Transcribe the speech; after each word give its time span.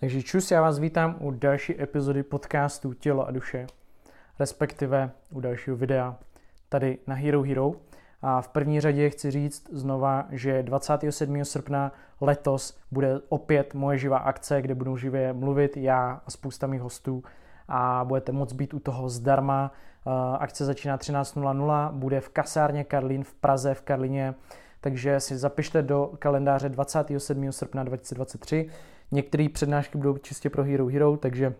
Takže 0.00 0.22
čus, 0.22 0.50
já 0.50 0.62
vás 0.62 0.78
vítám 0.78 1.16
u 1.20 1.30
další 1.30 1.82
epizody 1.82 2.22
podcastu 2.22 2.92
Tělo 2.92 3.26
a 3.26 3.30
duše, 3.30 3.66
respektive 4.38 5.10
u 5.30 5.40
dalšího 5.40 5.76
videa 5.76 6.16
tady 6.68 6.98
na 7.06 7.14
Hero 7.14 7.42
Hero. 7.42 7.72
A 8.22 8.40
v 8.40 8.48
první 8.48 8.80
řadě 8.80 9.10
chci 9.10 9.30
říct 9.30 9.68
znova, 9.72 10.26
že 10.30 10.62
27. 10.62 11.44
srpna 11.44 11.92
letos 12.20 12.78
bude 12.90 13.20
opět 13.28 13.74
moje 13.74 13.98
živá 13.98 14.18
akce, 14.18 14.62
kde 14.62 14.74
budu 14.74 14.96
živě 14.96 15.32
mluvit 15.32 15.76
já 15.76 16.20
a 16.26 16.30
spousta 16.30 16.66
mých 16.66 16.80
hostů 16.80 17.22
a 17.68 18.04
budete 18.04 18.32
moct 18.32 18.52
být 18.52 18.74
u 18.74 18.78
toho 18.78 19.08
zdarma. 19.08 19.72
Akce 20.38 20.64
začíná 20.64 20.98
13.00, 20.98 21.92
bude 21.92 22.20
v 22.20 22.28
kasárně 22.28 22.84
Karlín 22.84 23.24
v 23.24 23.34
Praze, 23.34 23.74
v 23.74 23.82
Karlině, 23.82 24.34
takže 24.80 25.20
si 25.20 25.36
zapište 25.36 25.82
do 25.82 26.12
kalendáře 26.18 26.68
27. 26.68 27.52
srpna 27.52 27.84
2023 27.84 28.70
Některé 29.10 29.48
přednášky 29.52 29.98
budou 29.98 30.18
čistě 30.18 30.50
pro 30.50 30.64
Hero 30.64 30.86
Hero, 30.86 31.16
takže 31.16 31.54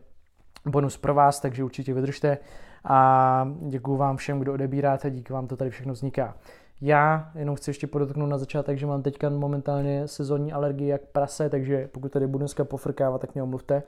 bonus 0.67 0.97
pro 0.97 1.15
vás, 1.15 1.41
takže 1.41 1.65
určitě 1.65 1.95
vydržte 1.95 2.39
a 2.85 3.49
děkuji 3.69 3.97
vám 3.97 4.17
všem, 4.17 4.41
kdo 4.41 4.53
odebíráte, 4.53 5.11
díky 5.11 5.33
vám 5.33 5.47
to 5.47 5.57
tady 5.57 5.71
všechno 5.71 5.93
vzniká. 5.93 6.37
Já 6.81 7.31
jenom 7.35 7.57
chci 7.57 7.71
ještě 7.71 7.87
podotknout 7.87 8.27
na 8.27 8.39
začátek, 8.39 8.79
že 8.79 8.87
mám 8.87 9.03
teďka 9.03 9.31
momentálně 9.31 10.09
sezónní 10.09 10.53
alergii 10.53 10.89
jak 10.89 11.03
prase, 11.03 11.51
takže 11.51 11.89
pokud 11.93 12.13
tady 12.13 12.27
budu 12.27 12.39
dneska 12.39 12.65
pofrkávat, 12.65 13.21
tak 13.21 13.35
mě 13.35 13.43
omluvte. 13.43 13.83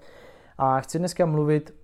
A 0.58 0.80
chci 0.80 0.98
dneska 0.98 1.26
mluvit 1.26 1.74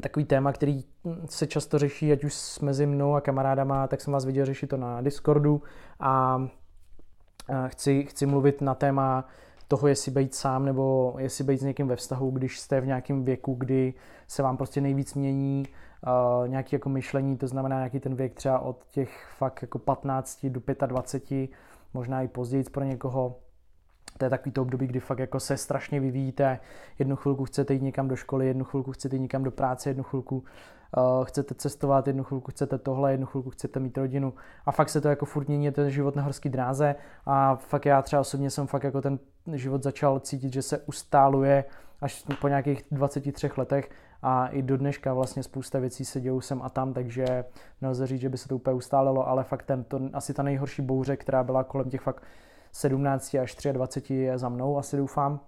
takový 0.00 0.24
téma, 0.24 0.52
který 0.52 0.84
se 1.26 1.46
často 1.46 1.78
řeší, 1.78 2.12
ať 2.12 2.24
už 2.24 2.58
mezi 2.58 2.86
mnou 2.86 3.14
a 3.14 3.20
kamarádama, 3.20 3.86
tak 3.86 4.00
jsem 4.00 4.12
vás 4.12 4.24
viděl 4.24 4.46
řešit 4.46 4.66
to 4.66 4.76
na 4.76 5.00
Discordu 5.00 5.62
a 6.00 6.42
chci, 7.66 8.04
chci 8.04 8.26
mluvit 8.26 8.60
na 8.60 8.74
téma 8.74 9.24
toho, 9.68 9.88
jestli 9.88 10.12
být 10.12 10.34
sám 10.34 10.64
nebo 10.64 11.14
jestli 11.18 11.44
být 11.44 11.60
s 11.60 11.62
někým 11.62 11.88
ve 11.88 11.96
vztahu, 11.96 12.30
když 12.30 12.60
jste 12.60 12.80
v 12.80 12.86
nějakém 12.86 13.24
věku, 13.24 13.54
kdy 13.54 13.94
se 14.28 14.42
vám 14.42 14.56
prostě 14.56 14.80
nejvíc 14.80 15.14
mění 15.14 15.64
uh, 16.06 16.48
nějaký 16.48 16.76
jako 16.76 16.88
myšlení, 16.88 17.36
to 17.36 17.46
znamená 17.46 17.76
nějaký 17.76 18.00
ten 18.00 18.14
věk 18.14 18.34
třeba 18.34 18.58
od 18.58 18.84
těch 18.90 19.26
fakt 19.38 19.62
jako 19.62 19.78
15 19.78 20.46
do 20.46 20.60
25, 20.86 21.50
možná 21.94 22.22
i 22.22 22.28
později 22.28 22.64
pro 22.64 22.84
někoho. 22.84 23.36
To 24.18 24.24
je 24.24 24.30
takový 24.30 24.52
to 24.52 24.62
období, 24.62 24.86
kdy 24.86 25.00
fakt 25.00 25.18
jako 25.18 25.40
se 25.40 25.56
strašně 25.56 26.00
vyvíjíte. 26.00 26.60
Jednu 26.98 27.16
chvilku 27.16 27.44
chcete 27.44 27.74
jít 27.74 27.82
někam 27.82 28.08
do 28.08 28.16
školy, 28.16 28.46
jednu 28.46 28.64
chvilku 28.64 28.92
chcete 28.92 29.16
jít 29.16 29.20
někam 29.20 29.44
do 29.44 29.50
práce, 29.50 29.90
jednu 29.90 30.02
chvilku 30.02 30.36
uh, 30.36 31.24
chcete 31.24 31.54
cestovat, 31.54 32.06
jednu 32.06 32.24
chvilku 32.24 32.50
chcete 32.50 32.78
tohle, 32.78 33.12
jednu 33.12 33.26
chvilku 33.26 33.50
chcete 33.50 33.80
mít 33.80 33.98
rodinu 33.98 34.34
a 34.66 34.72
fakt 34.72 34.88
se 34.88 35.00
to 35.00 35.08
jako 35.08 35.26
furt 35.26 35.48
mění 35.48 35.70
ten 35.70 35.90
život 35.90 36.16
na 36.16 36.22
horský 36.22 36.48
dráze 36.48 36.94
a 37.26 37.56
fakt 37.56 37.86
já 37.86 38.02
třeba 38.02 38.20
osobně 38.20 38.50
jsem 38.50 38.66
fakt 38.66 38.84
jako 38.84 39.02
ten 39.02 39.18
život 39.54 39.82
začal 39.82 40.20
cítit, 40.20 40.52
že 40.52 40.62
se 40.62 40.78
ustáluje 40.78 41.64
až 42.00 42.24
po 42.40 42.48
nějakých 42.48 42.84
23 42.90 43.50
letech 43.56 43.90
a 44.22 44.46
i 44.46 44.62
do 44.62 44.76
dneška 44.76 45.14
vlastně 45.14 45.42
spousta 45.42 45.78
věcí 45.78 46.04
se 46.04 46.20
dějou 46.20 46.40
sem 46.40 46.62
a 46.62 46.68
tam, 46.68 46.92
takže 46.92 47.44
nelze 47.80 48.06
říct, 48.06 48.20
že 48.20 48.28
by 48.28 48.38
se 48.38 48.48
to 48.48 48.56
úplně 48.56 48.74
ustálilo, 48.74 49.28
ale 49.28 49.44
fakt 49.44 49.62
ten, 49.62 49.84
to, 49.84 50.00
asi 50.12 50.34
ta 50.34 50.42
nejhorší 50.42 50.82
bouře, 50.82 51.16
která 51.16 51.44
byla 51.44 51.64
kolem 51.64 51.90
těch 51.90 52.00
fakt 52.00 52.22
17 52.72 53.34
až 53.34 53.56
23 53.72 54.14
je 54.14 54.38
za 54.38 54.48
mnou, 54.48 54.78
asi 54.78 54.96
doufám. 54.96 55.40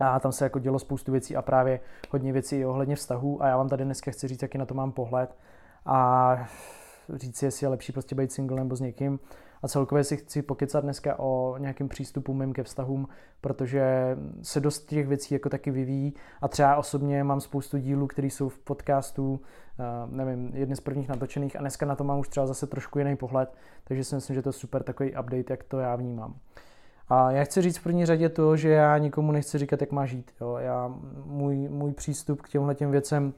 A 0.00 0.20
tam 0.20 0.32
se 0.32 0.44
jako 0.44 0.58
dělo 0.58 0.78
spoustu 0.78 1.12
věcí 1.12 1.36
a 1.36 1.42
právě 1.42 1.80
hodně 2.10 2.32
věcí 2.32 2.66
ohledně 2.66 2.96
vztahů 2.96 3.42
a 3.42 3.48
já 3.48 3.56
vám 3.56 3.68
tady 3.68 3.84
dneska 3.84 4.10
chci 4.10 4.28
říct, 4.28 4.42
jaký 4.42 4.58
na 4.58 4.66
to 4.66 4.74
mám 4.74 4.92
pohled 4.92 5.36
a 5.86 6.48
říct 7.14 7.36
si, 7.36 7.44
jestli 7.44 7.64
je 7.64 7.68
lepší 7.68 7.92
prostě 7.92 8.14
být 8.14 8.32
single 8.32 8.56
nebo 8.56 8.76
s 8.76 8.80
někým. 8.80 9.18
A 9.66 9.68
celkově 9.68 10.04
si 10.04 10.16
chci 10.16 10.42
pokecat 10.42 10.84
dneska 10.84 11.18
o 11.18 11.58
nějakém 11.58 11.88
přístupu 11.88 12.34
mým 12.34 12.52
ke 12.52 12.62
vztahům, 12.62 13.08
protože 13.40 14.16
se 14.42 14.60
dost 14.60 14.86
těch 14.86 15.08
věcí 15.08 15.34
jako 15.34 15.48
taky 15.48 15.70
vyvíjí 15.70 16.14
a 16.40 16.48
třeba 16.48 16.76
osobně 16.76 17.24
mám 17.24 17.40
spoustu 17.40 17.78
dílů, 17.78 18.06
které 18.06 18.26
jsou 18.26 18.48
v 18.48 18.58
podcastu, 18.58 19.40
eh, 19.78 19.84
nevím, 20.10 20.50
jedny 20.54 20.76
z 20.76 20.80
prvních 20.80 21.08
natočených 21.08 21.56
a 21.56 21.60
dneska 21.60 21.86
na 21.86 21.96
to 21.96 22.04
mám 22.04 22.18
už 22.18 22.28
třeba 22.28 22.46
zase 22.46 22.66
trošku 22.66 22.98
jiný 22.98 23.16
pohled, 23.16 23.54
takže 23.84 24.04
si 24.04 24.14
myslím, 24.14 24.34
že 24.34 24.42
to 24.42 24.48
je 24.48 24.52
super 24.52 24.82
takový 24.82 25.10
update, 25.10 25.52
jak 25.52 25.64
to 25.64 25.78
já 25.78 25.96
vnímám. 25.96 26.34
A 27.08 27.30
já 27.30 27.44
chci 27.44 27.62
říct 27.62 27.78
v 27.78 27.82
první 27.82 28.06
řadě 28.06 28.28
to, 28.28 28.56
že 28.56 28.68
já 28.68 28.98
nikomu 28.98 29.32
nechci 29.32 29.58
říkat, 29.58 29.80
jak 29.80 29.92
má 29.92 30.06
žít. 30.06 30.30
Jo. 30.40 30.56
Já, 30.60 30.94
můj, 31.24 31.56
můj 31.56 31.92
přístup 31.92 32.42
k 32.42 32.48
těmhle 32.48 32.74
těm 32.74 32.90
věcem 32.90 33.34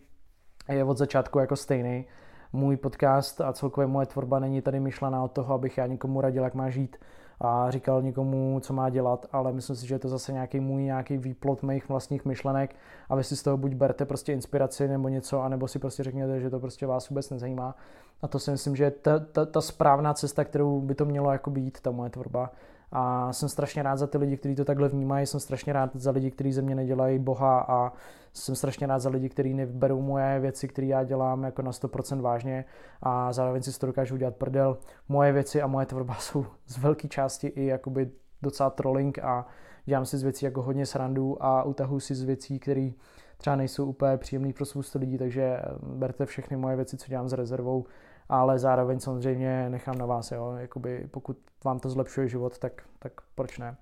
je 0.69 0.85
od 0.85 0.99
začátku 0.99 1.39
jako 1.39 1.57
stejný. 1.57 2.05
Můj 2.53 2.77
podcast 2.77 3.41
a 3.41 3.53
celkově 3.53 3.87
moje 3.87 4.07
tvorba 4.07 4.39
není 4.39 4.63
tady 4.63 4.81
myšlená 4.81 5.25
od 5.25 5.33
toho, 5.33 5.55
abych 5.55 5.79
já 5.79 5.87
nikomu 5.87 6.21
radil, 6.21 6.45
jak 6.45 6.55
má 6.55 6.71
žít 6.71 6.97
a 7.41 7.71
říkal 7.71 8.03
nikomu, 8.03 8.61
co 8.61 8.73
má 8.73 8.91
dělat, 8.91 9.27
ale 9.33 9.53
myslím 9.53 9.77
si, 9.77 9.87
že 9.87 9.95
je 9.95 9.99
to 9.99 10.09
zase 10.09 10.33
nějaký 10.33 10.61
můj 10.61 10.83
nějaký 10.83 11.17
výplot 11.17 11.63
mých 11.63 11.89
vlastních 11.89 12.25
myšlenek 12.25 12.77
a 13.09 13.17
vy 13.17 13.25
si 13.25 13.37
z 13.37 13.43
toho 13.43 13.57
buď 13.57 13.75
berte 13.75 14.05
prostě 14.05 14.33
inspiraci 14.33 14.89
nebo 14.89 15.09
něco, 15.09 15.41
anebo 15.41 15.69
si 15.69 15.79
prostě 15.79 16.03
řekněte, 16.03 16.41
že 16.41 16.51
to 16.51 16.61
prostě 16.61 16.87
vás 16.87 17.09
vůbec 17.09 17.31
nezajímá. 17.31 17.75
A 18.23 18.29
to 18.29 18.39
si 18.39 18.51
myslím, 18.51 18.77
že 18.77 18.85
je 18.85 18.91
ta, 18.91 19.19
ta, 19.19 19.47
ta 19.47 19.61
správná 19.61 20.15
cesta, 20.15 20.45
kterou 20.45 20.81
by 20.81 20.95
to 20.95 21.05
mělo 21.05 21.33
jako 21.33 21.51
být, 21.51 21.81
ta 21.81 21.91
moje 21.91 22.11
tvorba. 22.11 22.51
A 22.93 23.33
jsem 23.33 23.49
strašně 23.49 23.83
rád 23.83 23.97
za 23.97 24.07
ty 24.07 24.19
lidi, 24.19 24.37
kteří 24.37 24.55
to 24.55 24.65
takhle 24.65 24.89
vnímají, 24.89 25.27
jsem 25.27 25.41
strašně 25.41 25.73
rád 25.73 25.91
za 25.97 26.11
lidi, 26.11 26.31
kteří 26.31 26.53
ze 26.53 26.63
mě 26.63 26.75
nedělají 26.75 27.19
boha. 27.19 27.61
A 27.69 27.93
jsem 28.33 28.55
strašně 28.55 28.87
rád 28.87 28.99
za 28.99 29.11
lidi, 29.11 29.29
kteří 29.29 29.55
neberou 29.55 30.03
moje 30.03 30.41
věci, 30.41 30.69
které 30.69 30.87
já 30.87 31.05
dělám 31.05 31.45
jako 31.45 31.63
na 31.63 31.71
100% 31.71 32.21
vážně. 32.21 32.65
A 33.03 33.33
zároveň 33.33 33.63
si 33.63 33.79
to 33.79 33.87
dokážu 33.87 34.15
udělat 34.15 34.37
prdel. 34.37 34.79
Moje 35.09 35.33
věci 35.33 35.63
a 35.63 35.67
moje 35.67 35.87
tvorba 35.87 36.15
jsou 36.21 36.47
z 36.67 36.79
velké 36.79 37.09
části 37.09 37.47
i 37.47 37.65
jakoby 37.65 38.11
docela 38.43 38.71
trolling. 38.71 39.19
A 39.19 39.47
dělám 39.85 40.07
si 40.07 40.19
z 40.19 40.23
věcí 40.23 40.45
jako 40.45 40.63
hodně 40.63 40.87
srandu 40.87 41.45
a 41.45 41.63
utahu 41.63 42.01
si 42.01 42.15
z 42.15 42.23
věcí, 42.23 42.59
které 42.59 42.91
třeba 43.37 43.57
nejsou 43.57 43.87
úplně 43.87 44.17
příjemné 44.17 44.53
pro 44.53 44.65
spoustu 44.65 44.99
lidí, 44.99 45.19
takže 45.19 45.59
berte 45.83 46.27
všechny 46.27 46.57
moje 46.57 46.77
věci, 46.77 46.97
co 46.97 47.09
dělám 47.09 47.29
s 47.29 47.33
rezervou 47.33 47.85
ale 48.29 48.59
zároveň 48.59 49.01
samozřejmě 49.01 49.71
nechám 49.71 49.99
na 49.99 50.07
vás, 50.07 50.33
jo, 50.33 50.55
jakoby 50.59 51.09
pokud 51.11 51.39
vám 51.65 51.81
to 51.81 51.91
zlepšuje 51.91 52.29
život, 52.29 52.59
tak, 52.59 52.83
tak 52.99 53.13
proč 53.35 53.59
ne. 53.59 53.77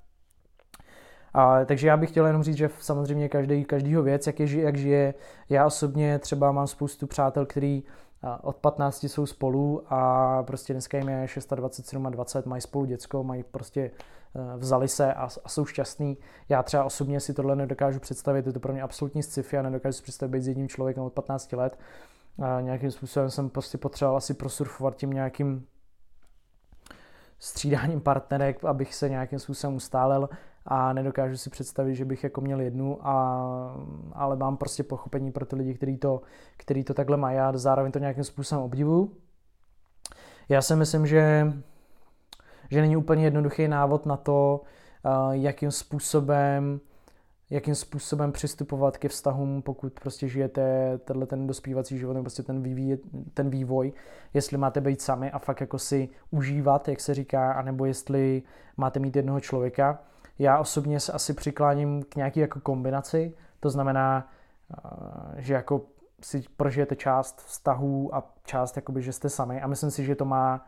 A, 1.35 1.65
takže 1.65 1.89
já 1.89 1.97
bych 1.97 2.11
chtěl 2.11 2.27
jenom 2.27 2.43
říct, 2.43 2.57
že 2.57 2.71
samozřejmě 2.79 3.29
každý, 3.29 3.65
každýho 3.65 4.03
věc, 4.03 4.27
jak, 4.27 4.41
je, 4.41 4.61
jak 4.61 4.77
žije, 4.77 5.15
já 5.49 5.67
osobně 5.67 6.19
třeba 6.19 6.53
mám 6.53 6.67
spoustu 6.67 7.07
přátel, 7.07 7.47
který 7.47 7.83
od 8.43 8.57
15 8.57 9.05
jsou 9.05 9.27
spolu 9.27 9.83
a 9.89 10.43
prostě 10.43 10.73
dneska 10.73 10.99
jim 10.99 11.09
je 11.09 11.17
26, 11.17 11.55
27 11.55 12.07
a 12.07 12.11
20, 12.11 12.47
mají 12.47 12.63
spolu 12.63 12.85
děcko, 12.85 13.25
mají 13.25 13.43
prostě 13.43 13.81
e, 13.81 13.91
vzali 14.57 14.89
se 14.89 15.15
a, 15.15 15.29
a 15.45 15.49
jsou 15.49 15.65
šťastní. 15.65 16.19
Já 16.49 16.63
třeba 16.63 16.85
osobně 16.85 17.21
si 17.21 17.35
tohle 17.35 17.57
nedokážu 17.57 18.01
představit, 18.01 18.47
je 18.47 18.53
to 18.53 18.61
pro 18.61 18.73
mě 18.73 18.83
absolutní 18.83 19.23
sci-fi 19.23 19.59
a 19.59 19.63
nedokážu 19.63 19.97
si 19.97 20.03
představit 20.03 20.31
být 20.31 20.43
s 20.43 20.49
jedním 20.49 20.69
člověkem 20.69 21.03
od 21.03 21.13
15 21.13 21.53
let 21.53 21.79
a 22.43 22.61
nějakým 22.61 22.91
způsobem 22.91 23.31
jsem 23.31 23.51
prostě 23.51 23.79
potřeboval 23.79 24.17
asi 24.17 24.35
prosurfovat 24.35 24.97
tím 24.97 25.11
nějakým 25.11 25.67
střídáním 27.39 28.01
partnerek, 28.01 28.65
abych 28.65 28.95
se 28.95 29.09
nějakým 29.09 29.39
způsobem 29.39 29.77
ustálil 29.77 30.29
a 30.67 30.93
nedokážu 30.93 31.37
si 31.37 31.51
představit, 31.51 31.95
že 31.95 32.05
bych 32.05 32.25
jako 32.25 32.41
měl 32.41 32.61
jednu, 32.61 33.07
a, 33.07 33.77
ale 34.13 34.37
mám 34.37 34.57
prostě 34.57 34.83
pochopení 34.83 35.33
pro 35.33 35.47
ty 35.47 35.57
lidi, 35.57 35.75
kteří 35.75 35.97
to, 35.97 36.21
který 36.57 36.85
to 36.85 36.95
takhle 36.95 37.17
mají 37.17 37.39
a 37.39 37.53
zároveň 37.59 37.93
to 37.93 37.99
nějakým 37.99 38.25
způsobem 38.25 38.65
obdivuju. 38.65 39.17
Já 40.49 40.63
si 40.63 40.77
myslím, 40.77 41.07
že, 41.07 41.53
že 42.71 42.81
není 42.81 42.97
úplně 42.97 43.25
jednoduchý 43.25 43.69
návod 43.69 44.07
na 44.07 44.17
to, 44.17 44.61
jakým 45.31 45.71
způsobem 45.71 46.81
jakým 47.51 47.75
způsobem 47.75 48.33
přistupovat 48.33 48.99
ke 48.99 49.09
vztahům, 49.09 49.63
pokud 49.63 50.01
prostě 50.01 50.29
žijete 50.29 50.99
tenhle 50.99 51.27
ten 51.27 51.47
dospívací 51.47 51.99
život, 51.99 52.13
nebo 52.13 52.25
prostě 52.25 52.43
ten, 52.43 52.63
vývoj, 52.63 52.99
ten 53.35 53.51
vývoj, 53.51 53.93
jestli 54.35 54.59
máte 54.59 54.81
být 54.81 55.03
sami 55.03 55.31
a 55.31 55.39
fakt 55.39 55.61
jako 55.61 55.79
si 55.79 56.09
užívat, 56.31 56.89
jak 56.89 57.01
se 57.01 57.15
říká, 57.15 57.53
anebo 57.53 57.85
jestli 57.85 58.43
máte 58.77 59.01
mít 59.01 59.17
jednoho 59.17 59.41
člověka. 59.41 59.99
Já 60.39 60.59
osobně 60.59 61.01
se 61.01 61.13
asi 61.13 61.35
přikláním 61.35 62.03
k 62.03 62.17
nějaký 62.17 62.41
jako 62.41 62.61
kombinaci, 62.61 63.35
to 63.61 63.71
znamená, 63.71 64.33
eh, 64.73 65.43
že 65.43 65.55
jako 65.55 65.83
si 66.23 66.45
prožijete 66.57 66.97
část 66.97 67.41
vztahů 67.41 68.15
a 68.15 68.35
část, 68.45 68.77
jakoby, 68.77 69.03
že 69.03 69.13
jste 69.13 69.29
sami 69.29 69.61
a 69.63 69.67
myslím 69.67 69.91
si, 69.91 70.05
že 70.05 70.15
to 70.15 70.25
má 70.25 70.67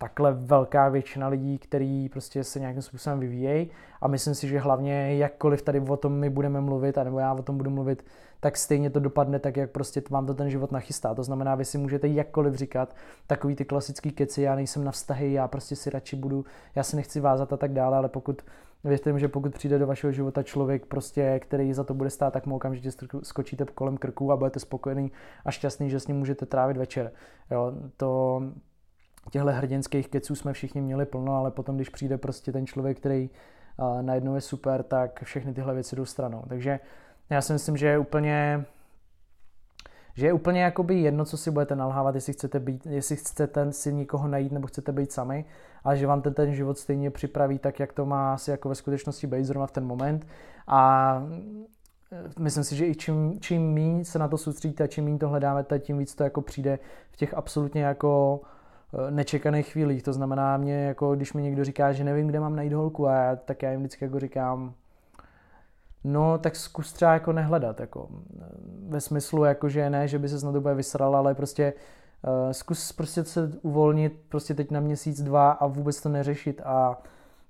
takhle 0.00 0.32
velká 0.32 0.88
většina 0.88 1.28
lidí, 1.28 1.58
který 1.58 2.08
prostě 2.08 2.44
se 2.44 2.60
nějakým 2.60 2.82
způsobem 2.82 3.20
vyvíjejí 3.20 3.70
a 4.00 4.08
myslím 4.08 4.34
si, 4.34 4.48
že 4.48 4.58
hlavně 4.58 5.16
jakkoliv 5.16 5.62
tady 5.62 5.80
o 5.80 5.96
tom 5.96 6.12
my 6.12 6.30
budeme 6.30 6.60
mluvit, 6.60 6.98
anebo 6.98 7.18
já 7.18 7.34
o 7.34 7.42
tom 7.42 7.56
budu 7.56 7.70
mluvit, 7.70 8.04
tak 8.40 8.56
stejně 8.56 8.90
to 8.90 9.00
dopadne 9.00 9.38
tak, 9.38 9.56
jak 9.56 9.70
prostě 9.70 10.02
vám 10.10 10.26
to 10.26 10.34
ten 10.34 10.50
život 10.50 10.72
nachystá. 10.72 11.14
To 11.14 11.22
znamená, 11.22 11.54
vy 11.54 11.64
si 11.64 11.78
můžete 11.78 12.08
jakkoliv 12.08 12.54
říkat 12.54 12.96
takový 13.26 13.56
ty 13.56 13.64
klasický 13.64 14.10
keci, 14.10 14.42
já 14.42 14.54
nejsem 14.54 14.84
na 14.84 14.92
vztahy, 14.92 15.32
já 15.32 15.48
prostě 15.48 15.76
si 15.76 15.90
radši 15.90 16.16
budu, 16.16 16.44
já 16.74 16.82
si 16.82 16.96
nechci 16.96 17.20
vázat 17.20 17.52
a 17.52 17.56
tak 17.56 17.72
dále, 17.72 17.96
ale 17.96 18.08
pokud 18.08 18.42
Věřte 18.84 19.12
mi, 19.12 19.20
že 19.20 19.28
pokud 19.28 19.54
přijde 19.54 19.78
do 19.78 19.86
vašeho 19.86 20.12
života 20.12 20.42
člověk, 20.42 20.86
prostě, 20.86 21.40
který 21.42 21.72
za 21.72 21.84
to 21.84 21.94
bude 21.94 22.10
stát, 22.10 22.32
tak 22.32 22.46
mu 22.46 22.56
okamžitě 22.56 22.90
skočíte 23.22 23.64
kolem 23.74 23.96
krku 23.96 24.32
a 24.32 24.36
budete 24.36 24.60
spokojený 24.60 25.12
a 25.44 25.50
šťastný, 25.50 25.90
že 25.90 26.00
s 26.00 26.06
ním 26.06 26.16
můžete 26.16 26.46
trávit 26.46 26.76
večer. 26.76 27.12
Jo, 27.50 27.72
to, 27.96 28.42
těchto 29.30 29.48
hrdinských 29.50 30.08
keců 30.08 30.34
jsme 30.34 30.52
všichni 30.52 30.80
měli 30.80 31.06
plno, 31.06 31.36
ale 31.36 31.50
potom, 31.50 31.76
když 31.76 31.88
přijde 31.88 32.18
prostě 32.18 32.52
ten 32.52 32.66
člověk, 32.66 32.96
který 32.96 33.30
najednou 34.00 34.34
je 34.34 34.40
super, 34.40 34.82
tak 34.82 35.22
všechny 35.22 35.54
tyhle 35.54 35.74
věci 35.74 35.96
jdou 35.96 36.04
stranou. 36.04 36.42
Takže 36.48 36.80
já 37.30 37.40
si 37.40 37.52
myslím, 37.52 37.76
že 37.76 37.86
je 37.86 37.98
úplně 37.98 38.64
že 40.14 40.26
je 40.26 40.32
úplně 40.32 40.62
jakoby 40.62 41.00
jedno, 41.00 41.24
co 41.24 41.36
si 41.36 41.50
budete 41.50 41.76
nalhávat, 41.76 42.14
jestli 42.14 42.32
chcete, 42.32 42.60
být, 42.60 42.86
jestli 42.86 43.16
chcete 43.16 43.72
si 43.72 43.92
někoho 43.92 44.28
najít 44.28 44.52
nebo 44.52 44.66
chcete 44.66 44.92
být 44.92 45.12
sami, 45.12 45.44
ale 45.84 45.96
že 45.96 46.06
vám 46.06 46.22
ten, 46.22 46.34
ten 46.34 46.54
život 46.54 46.78
stejně 46.78 47.10
připraví 47.10 47.58
tak, 47.58 47.80
jak 47.80 47.92
to 47.92 48.06
má 48.06 48.34
asi 48.34 48.50
jako 48.50 48.68
ve 48.68 48.74
skutečnosti 48.74 49.26
být 49.26 49.44
zrovna 49.44 49.66
v 49.66 49.72
ten 49.72 49.84
moment. 49.84 50.26
A 50.66 51.22
myslím 52.38 52.64
si, 52.64 52.76
že 52.76 52.86
i 52.86 52.94
čím, 52.94 53.40
čím 53.40 53.74
méně 53.74 54.04
se 54.04 54.18
na 54.18 54.28
to 54.28 54.38
soustředíte, 54.38 54.88
čím 54.88 55.04
méně 55.04 55.18
to 55.18 55.28
hledáte, 55.28 55.78
tím 55.78 55.98
víc 55.98 56.14
to 56.14 56.24
jako 56.24 56.42
přijde 56.42 56.78
v 57.10 57.16
těch 57.16 57.34
absolutně 57.34 57.82
jako 57.82 58.40
nečekaných 59.10 59.66
chvílích. 59.66 60.02
To 60.02 60.12
znamená 60.12 60.56
mě, 60.56 60.84
jako 60.84 61.16
když 61.16 61.32
mi 61.32 61.42
někdo 61.42 61.64
říká, 61.64 61.92
že 61.92 62.04
nevím, 62.04 62.26
kde 62.26 62.40
mám 62.40 62.56
najít 62.56 62.72
holku 62.72 63.08
a 63.08 63.14
já, 63.14 63.36
tak 63.36 63.62
já 63.62 63.70
jim 63.70 63.80
vždycky 63.80 64.04
jako 64.04 64.20
říkám, 64.20 64.74
no 66.04 66.38
tak 66.38 66.56
zkus 66.56 66.92
třeba 66.92 67.12
jako 67.12 67.32
nehledat, 67.32 67.80
jako 67.80 68.08
ve 68.88 69.00
smyslu 69.00 69.44
jako, 69.44 69.68
že 69.68 69.90
ne, 69.90 70.08
že 70.08 70.18
by 70.18 70.28
se 70.28 70.46
na 70.46 70.58
úplně 70.58 70.74
vysral, 70.74 71.16
ale 71.16 71.34
prostě 71.34 71.72
uh, 72.22 72.52
zkus 72.52 72.92
prostě 72.92 73.24
se 73.24 73.52
uvolnit 73.62 74.20
prostě 74.28 74.54
teď 74.54 74.70
na 74.70 74.80
měsíc, 74.80 75.22
dva 75.22 75.50
a 75.50 75.66
vůbec 75.66 76.02
to 76.02 76.08
neřešit 76.08 76.60
a 76.64 77.02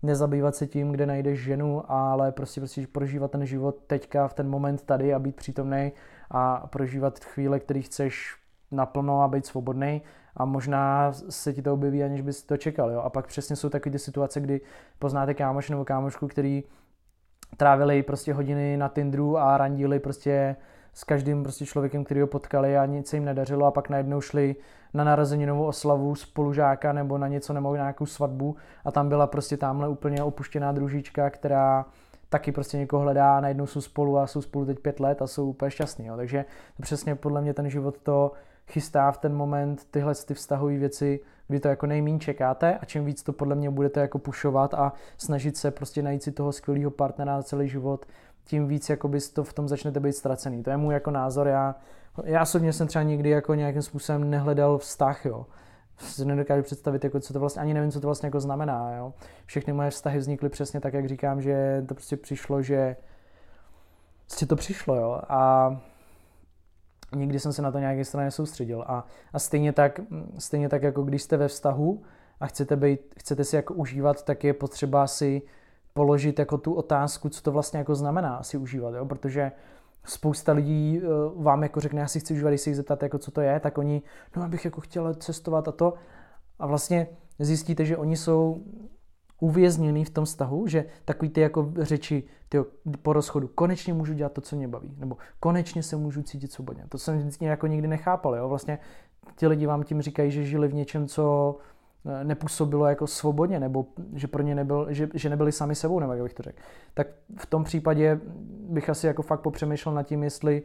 nezabývat 0.02 0.56
se 0.56 0.66
tím, 0.66 0.92
kde 0.92 1.06
najdeš 1.06 1.40
ženu, 1.40 1.92
ale 1.92 2.32
prostě, 2.32 2.60
prostě 2.60 2.86
prožívat 2.86 3.30
ten 3.30 3.46
život 3.46 3.76
teďka 3.86 4.28
v 4.28 4.34
ten 4.34 4.48
moment 4.48 4.82
tady 4.82 5.14
a 5.14 5.18
být 5.18 5.36
přítomný 5.36 5.92
a 6.30 6.66
prožívat 6.66 7.18
chvíle, 7.24 7.60
který 7.60 7.82
chceš 7.82 8.39
naplno 8.70 9.22
a 9.22 9.28
být 9.28 9.46
svobodný 9.46 10.02
a 10.36 10.44
možná 10.44 11.12
se 11.12 11.52
ti 11.52 11.62
to 11.62 11.74
objeví, 11.74 12.04
aniž 12.04 12.20
bys 12.20 12.42
to 12.42 12.56
čekal. 12.56 12.90
Jo? 12.90 13.00
A 13.00 13.10
pak 13.10 13.26
přesně 13.26 13.56
jsou 13.56 13.68
takové 13.68 13.98
situace, 13.98 14.40
kdy 14.40 14.60
poznáte 14.98 15.34
kámoš 15.34 15.70
nebo 15.70 15.84
kámošku, 15.84 16.28
který 16.28 16.64
trávili 17.56 18.02
prostě 18.02 18.34
hodiny 18.34 18.76
na 18.76 18.88
Tinderu 18.88 19.38
a 19.38 19.58
randili 19.58 19.98
prostě 19.98 20.56
s 20.92 21.04
každým 21.04 21.42
prostě 21.42 21.66
člověkem, 21.66 22.04
který 22.04 22.20
ho 22.20 22.26
potkali 22.26 22.78
a 22.78 22.86
nic 22.86 23.08
se 23.08 23.16
jim 23.16 23.24
nedařilo 23.24 23.66
a 23.66 23.70
pak 23.70 23.88
najednou 23.88 24.20
šli 24.20 24.56
na 24.94 25.04
narozeninovou 25.04 25.64
oslavu 25.64 26.14
spolužáka 26.14 26.92
nebo 26.92 27.18
na 27.18 27.28
něco 27.28 27.52
nebo 27.52 27.72
na 27.72 27.76
nějakou 27.76 28.06
svatbu 28.06 28.56
a 28.84 28.90
tam 28.90 29.08
byla 29.08 29.26
prostě 29.26 29.56
tamhle 29.56 29.88
úplně 29.88 30.22
opuštěná 30.22 30.72
družička, 30.72 31.30
která 31.30 31.84
taky 32.28 32.52
prostě 32.52 32.76
někoho 32.76 33.02
hledá 33.02 33.36
a 33.36 33.40
najednou 33.40 33.66
jsou 33.66 33.80
spolu 33.80 34.18
a 34.18 34.26
jsou 34.26 34.42
spolu 34.42 34.66
teď 34.66 34.78
pět 34.78 35.00
let 35.00 35.22
a 35.22 35.26
jsou 35.26 35.48
úplně 35.48 35.70
šťastní. 35.70 36.06
Jo. 36.06 36.16
Takže 36.16 36.44
přesně 36.80 37.14
podle 37.14 37.40
mě 37.40 37.54
ten 37.54 37.70
život 37.70 37.98
to 37.98 38.32
chystá 38.70 39.12
v 39.12 39.18
ten 39.18 39.34
moment 39.34 39.86
tyhle 39.90 40.14
ty 40.14 40.34
vztahové 40.34 40.76
věci, 40.76 41.20
kdy 41.48 41.60
to 41.60 41.68
jako 41.68 41.86
nejmín 41.86 42.20
čekáte 42.20 42.78
a 42.78 42.84
čím 42.84 43.04
víc 43.04 43.22
to 43.22 43.32
podle 43.32 43.54
mě 43.54 43.70
budete 43.70 44.00
jako 44.00 44.18
pušovat 44.18 44.74
a 44.74 44.92
snažit 45.18 45.56
se 45.56 45.70
prostě 45.70 46.02
najít 46.02 46.22
si 46.22 46.32
toho 46.32 46.52
skvělého 46.52 46.90
partnera 46.90 47.36
na 47.36 47.42
celý 47.42 47.68
život, 47.68 48.06
tím 48.44 48.66
víc 48.66 48.90
jakoby 48.90 49.20
to 49.20 49.44
v 49.44 49.52
tom 49.52 49.68
začnete 49.68 50.00
být 50.00 50.12
ztracený. 50.12 50.62
To 50.62 50.70
je 50.70 50.76
můj 50.76 50.94
jako 50.94 51.10
názor. 51.10 51.48
Já, 51.48 51.74
já 52.24 52.42
osobně 52.42 52.72
jsem 52.72 52.86
třeba 52.86 53.02
nikdy 53.02 53.30
jako 53.30 53.54
nějakým 53.54 53.82
způsobem 53.82 54.30
nehledal 54.30 54.78
vztah, 54.78 55.26
jo. 55.26 55.46
Si 55.98 56.24
nedokážu 56.24 56.62
představit, 56.62 57.04
jako 57.04 57.20
co 57.20 57.32
to 57.32 57.40
vlastně, 57.40 57.62
ani 57.62 57.74
nevím, 57.74 57.90
co 57.90 58.00
to 58.00 58.06
vlastně 58.06 58.26
jako 58.26 58.40
znamená, 58.40 58.96
jo. 58.96 59.12
Všechny 59.46 59.72
moje 59.72 59.90
vztahy 59.90 60.18
vznikly 60.18 60.48
přesně 60.48 60.80
tak, 60.80 60.94
jak 60.94 61.08
říkám, 61.08 61.42
že 61.42 61.84
to 61.88 61.94
prostě 61.94 62.16
přišlo, 62.16 62.62
že 62.62 62.96
prostě 64.26 64.46
to 64.46 64.56
přišlo, 64.56 64.96
jo. 64.96 65.20
A 65.28 65.70
nikdy 67.16 67.40
jsem 67.40 67.52
se 67.52 67.62
na 67.62 67.72
to 67.72 67.78
nějaké 67.78 68.04
straně 68.04 68.30
soustředil. 68.30 68.84
A, 68.86 69.06
a 69.32 69.38
stejně, 69.38 69.72
tak, 69.72 70.00
stejně 70.38 70.68
tak, 70.68 70.82
jako 70.82 71.02
když 71.02 71.22
jste 71.22 71.36
ve 71.36 71.48
vztahu 71.48 72.02
a 72.40 72.46
chcete, 72.46 72.76
být, 72.76 73.00
chcete 73.18 73.44
si 73.44 73.56
jako 73.56 73.74
užívat, 73.74 74.22
tak 74.22 74.44
je 74.44 74.54
potřeba 74.54 75.06
si 75.06 75.42
položit 75.94 76.38
jako 76.38 76.58
tu 76.58 76.74
otázku, 76.74 77.28
co 77.28 77.42
to 77.42 77.52
vlastně 77.52 77.78
jako 77.78 77.94
znamená 77.94 78.42
si 78.42 78.56
užívat, 78.56 78.94
jo? 78.94 79.04
protože 79.04 79.52
spousta 80.04 80.52
lidí 80.52 81.00
uh, 81.02 81.42
vám 81.44 81.62
jako 81.62 81.80
řekne, 81.80 82.00
já 82.00 82.08
si 82.08 82.20
chci 82.20 82.34
užívat, 82.34 82.50
když 82.50 82.60
se 82.60 82.70
jich 82.70 82.76
zeptat, 82.76 83.02
jako 83.02 83.18
co 83.18 83.30
to 83.30 83.40
je, 83.40 83.60
tak 83.60 83.78
oni, 83.78 84.02
no 84.36 84.42
abych 84.42 84.64
jako 84.64 84.80
chtěl 84.80 85.14
cestovat 85.14 85.68
a 85.68 85.72
to. 85.72 85.94
A 86.58 86.66
vlastně 86.66 87.06
zjistíte, 87.38 87.84
že 87.84 87.96
oni 87.96 88.16
jsou 88.16 88.62
uvězněný 89.40 90.04
v 90.04 90.10
tom 90.10 90.24
vztahu, 90.24 90.66
že 90.66 90.84
takový 91.04 91.30
ty 91.30 91.40
jako 91.40 91.72
řeči 91.78 92.24
tyjo, 92.48 92.66
po 93.02 93.12
rozchodu, 93.12 93.48
konečně 93.48 93.94
můžu 93.94 94.12
dělat 94.12 94.32
to, 94.32 94.40
co 94.40 94.56
mě 94.56 94.68
baví, 94.68 94.94
nebo 94.98 95.16
konečně 95.40 95.82
se 95.82 95.96
můžu 95.96 96.22
cítit 96.22 96.52
svobodně. 96.52 96.84
To 96.88 96.98
jsem 96.98 97.18
vždycky 97.18 97.44
jako 97.44 97.66
nikdy 97.66 97.88
nechápal, 97.88 98.36
jo? 98.36 98.48
Vlastně 98.48 98.78
ti 99.36 99.46
lidi 99.46 99.66
vám 99.66 99.82
tím 99.82 100.02
říkají, 100.02 100.30
že 100.30 100.44
žili 100.44 100.68
v 100.68 100.74
něčem, 100.74 101.06
co 101.06 101.56
eh, 102.06 102.24
nepůsobilo 102.24 102.86
jako 102.86 103.06
svobodně, 103.06 103.60
nebo 103.60 103.86
že 104.14 104.26
pro 104.26 104.42
ně 104.42 104.54
nebyl, 104.54 104.86
že, 104.90 105.08
že 105.14 105.28
nebyli 105.28 105.52
sami 105.52 105.74
sebou, 105.74 106.00
nebo 106.00 106.12
jak 106.12 106.22
bych 106.22 106.34
to 106.34 106.42
řekl. 106.42 106.58
Tak 106.94 107.06
v 107.36 107.46
tom 107.46 107.64
případě 107.64 108.20
bych 108.68 108.90
asi 108.90 109.06
jako 109.06 109.22
fakt 109.22 109.40
popřemýšlel 109.40 109.94
nad 109.94 110.02
tím, 110.02 110.22
jestli 110.22 110.62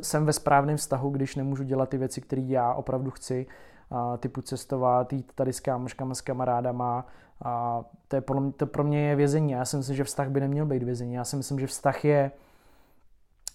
jsem 0.00 0.26
ve 0.26 0.32
správném 0.32 0.76
vztahu, 0.76 1.10
když 1.10 1.36
nemůžu 1.36 1.64
dělat 1.64 1.88
ty 1.88 1.98
věci, 1.98 2.20
které 2.20 2.42
já 2.42 2.74
opravdu 2.74 3.10
chci, 3.10 3.46
a 3.92 4.16
typu 4.16 4.42
cestovat, 4.42 5.12
jít 5.12 5.32
tady 5.34 5.52
s 5.52 5.60
kámoškama, 5.60 6.14
s 6.14 6.20
kamarádama, 6.20 7.06
a 7.44 7.84
to, 8.08 8.16
je 8.16 8.22
pro, 8.22 8.52
to 8.56 8.66
pro 8.66 8.84
mě 8.84 9.08
je 9.08 9.16
vězení. 9.16 9.52
Já 9.52 9.64
si 9.64 9.76
myslím, 9.76 9.96
že 9.96 10.04
vztah 10.04 10.28
by 10.28 10.40
neměl 10.40 10.66
být 10.66 10.82
vězení. 10.82 11.14
Já 11.14 11.24
si 11.24 11.36
myslím, 11.36 11.60
že 11.60 11.66
vztah 11.66 12.04
je 12.04 12.30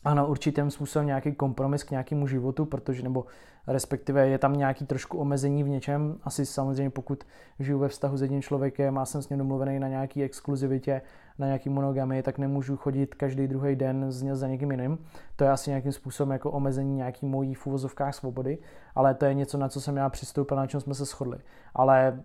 ano, 0.04 0.28
určitým 0.28 0.72
způsobem 0.72 1.06
nějaký 1.08 1.34
kompromis 1.34 1.84
k 1.84 1.92
nějakému 1.92 2.28
životu, 2.28 2.66
protože, 2.66 3.04
nebo 3.04 3.26
respektive 3.68 4.28
je 4.28 4.38
tam 4.38 4.54
nějaký 4.54 4.86
trošku 4.86 5.18
omezení 5.18 5.64
v 5.64 5.70
něčem. 5.70 6.18
Asi 6.24 6.46
samozřejmě, 6.46 6.90
pokud 6.90 7.24
žiju 7.60 7.80
ve 7.80 7.88
vztahu 7.88 8.18
s 8.18 8.22
jedním 8.22 8.42
člověkem 8.42 8.98
a 8.98 9.06
jsem 9.06 9.22
s 9.22 9.30
ním 9.30 9.40
domluvený 9.40 9.80
na 9.80 9.88
nějaký 9.88 10.24
exkluzivitě, 10.24 11.02
na 11.40 11.46
nějaký 11.46 11.70
monogamy, 11.70 12.24
tak 12.24 12.38
nemůžu 12.38 12.78
chodit 12.78 13.16
každý 13.16 13.48
druhý 13.48 13.76
den 13.76 14.12
z 14.12 14.36
za 14.36 14.48
někým 14.48 14.72
jiným. 14.72 14.98
To 15.36 15.44
je 15.44 15.50
asi 15.50 15.70
nějakým 15.70 15.92
způsobem 15.92 16.32
jako 16.32 16.52
omezení 16.52 16.96
nějaký 16.96 17.26
mojí 17.26 17.54
v 17.54 17.68
úvozovkách 17.68 18.16
svobody, 18.16 18.58
ale 18.96 19.14
to 19.14 19.26
je 19.26 19.34
něco, 19.34 19.58
na 19.58 19.70
co 19.70 19.82
jsem 19.82 19.98
já 19.98 20.10
přistoupil, 20.10 20.58
na 20.58 20.68
čem 20.68 20.82
jsme 20.82 20.94
se 20.94 21.06
shodli. 21.06 21.38
Ale 21.76 22.20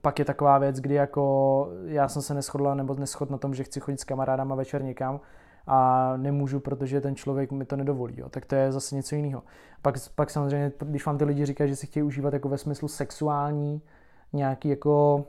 pak 0.00 0.18
je 0.18 0.24
taková 0.24 0.58
věc, 0.58 0.76
kdy 0.76 0.94
jako 0.94 1.68
já 1.84 2.08
jsem 2.08 2.22
se 2.22 2.34
neschodla 2.34 2.74
nebo 2.74 2.94
neschod 2.94 3.30
na 3.30 3.38
tom, 3.38 3.54
že 3.54 3.64
chci 3.64 3.80
chodit 3.80 4.00
s 4.00 4.04
kamarádama 4.04 4.54
večer 4.54 4.82
někam 4.82 5.20
a 5.66 6.12
nemůžu, 6.16 6.60
protože 6.60 7.00
ten 7.00 7.16
člověk 7.16 7.52
mi 7.52 7.64
to 7.64 7.76
nedovolí. 7.76 8.14
Jo. 8.20 8.28
Tak 8.28 8.46
to 8.46 8.54
je 8.54 8.72
zase 8.72 8.94
něco 8.94 9.14
jiného. 9.16 9.42
Pak, 9.82 9.94
pak 10.14 10.30
samozřejmě, 10.30 10.72
když 10.78 11.06
vám 11.06 11.18
ty 11.18 11.24
lidi 11.24 11.46
říkají, 11.46 11.70
že 11.70 11.76
si 11.76 11.86
chtějí 11.86 12.04
užívat 12.04 12.32
jako 12.32 12.48
ve 12.48 12.58
smyslu 12.58 12.88
sexuální, 12.88 13.82
nějaký 14.32 14.68
jako 14.68 15.24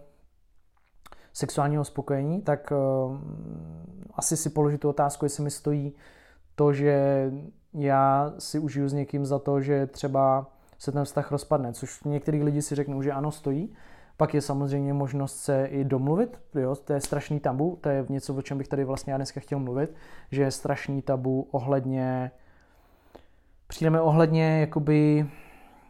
sexuálního 1.38 1.84
spokojení, 1.84 2.42
tak 2.42 2.72
uh, 2.72 3.18
asi 4.16 4.38
si 4.38 4.50
položit 4.50 4.78
tu 4.78 4.90
otázku, 4.90 5.26
jestli 5.26 5.44
mi 5.44 5.52
stojí 5.52 5.94
to, 6.56 6.74
že 6.74 7.32
já 7.74 8.34
si 8.40 8.60
užiju 8.60 8.90
s 8.90 8.94
někým 8.94 9.26
za 9.26 9.40
to, 9.40 9.62
že 9.62 9.88
třeba 9.88 10.52
se 10.80 10.92
ten 10.92 11.06
vztah 11.06 11.32
rozpadne, 11.32 11.74
což 11.74 12.04
některý 12.04 12.44
lidi 12.44 12.62
si 12.62 12.76
řeknou, 12.76 13.02
že 13.02 13.12
ano, 13.12 13.32
stojí, 13.32 13.74
pak 14.18 14.34
je 14.34 14.42
samozřejmě 14.42 14.94
možnost 14.94 15.38
se 15.38 15.66
i 15.66 15.84
domluvit, 15.84 16.40
jo, 16.56 16.76
to 16.76 16.94
je 16.94 17.02
strašný 17.02 17.40
tabu, 17.40 17.78
to 17.82 17.90
je 17.90 18.06
něco, 18.10 18.36
o 18.36 18.42
čem 18.42 18.58
bych 18.58 18.68
tady 18.68 18.84
vlastně 18.84 19.14
já 19.14 19.18
dneska 19.18 19.40
chtěl 19.40 19.60
mluvit, 19.60 19.96
že 20.32 20.42
je 20.42 20.52
strašný 20.52 21.02
tabu 21.02 21.48
ohledně, 21.52 22.32
přijdeme 23.68 24.02
ohledně 24.02 24.60
jakoby 24.60 25.30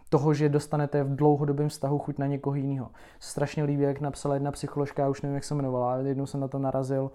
toho, 0.09 0.33
že 0.33 0.49
dostanete 0.49 1.03
v 1.03 1.15
dlouhodobém 1.15 1.69
vztahu 1.69 1.99
chuť 1.99 2.17
na 2.17 2.27
někoho 2.27 2.55
jiného. 2.55 2.89
Strašně 3.19 3.63
líbí, 3.63 3.83
jak 3.83 4.01
napsala 4.01 4.33
jedna 4.33 4.51
psycholožka, 4.51 5.01
já 5.01 5.09
už 5.09 5.21
nevím, 5.21 5.35
jak 5.35 5.43
se 5.43 5.53
jmenovala, 5.53 5.97
jednou 5.97 6.25
jsem 6.25 6.39
na 6.39 6.47
to 6.47 6.59
narazil, 6.59 7.11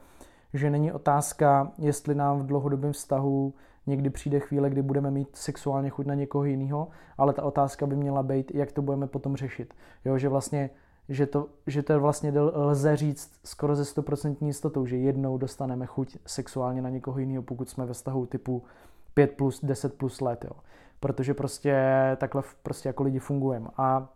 že 0.55 0.71
není 0.71 0.93
otázka, 0.93 1.73
jestli 1.79 2.15
nám 2.15 2.39
v 2.39 2.47
dlouhodobém 2.47 2.93
vztahu 2.93 3.55
někdy 3.87 4.11
přijde 4.11 4.41
chvíle, 4.41 4.71
kdy 4.71 4.83
budeme 4.83 5.11
mít 5.11 5.29
sexuálně 5.37 5.91
chuť 5.91 6.07
na 6.07 6.15
někoho 6.15 6.45
jiného, 6.45 6.89
ale 7.19 7.33
ta 7.33 7.43
otázka 7.43 7.87
by 7.87 7.97
měla 7.97 8.23
být, 8.23 8.55
jak 8.55 8.73
to 8.73 8.83
budeme 8.83 9.07
potom 9.07 9.37
řešit. 9.37 9.75
Jo, 10.05 10.19
že 10.19 10.29
vlastně 10.29 10.71
že 11.09 11.27
to, 11.27 11.49
že 11.67 11.83
to 11.83 12.01
vlastně 12.01 12.33
lze 12.41 12.97
říct 12.97 13.31
skoro 13.45 13.77
ze 13.77 13.83
100% 13.83 14.47
jistotou, 14.47 14.87
že 14.87 14.97
jednou 14.97 15.39
dostaneme 15.39 15.87
chuť 15.87 16.17
sexuálně 16.27 16.83
na 16.83 16.89
někoho 16.89 17.19
jiného, 17.19 17.43
pokud 17.43 17.69
jsme 17.69 17.87
ve 17.87 17.93
vztahu 17.93 18.27
typu 18.27 18.63
5 19.15 19.37
plus, 19.37 19.65
10 19.65 19.95
plus 19.95 20.21
let, 20.21 20.45
jo. 20.45 20.53
Protože 21.03 21.35
prostě 21.35 21.77
takhle 22.17 22.43
prostě 22.63 22.89
jako 22.89 23.03
lidi 23.03 23.19
fungujeme. 23.19 23.69
A 23.77 24.09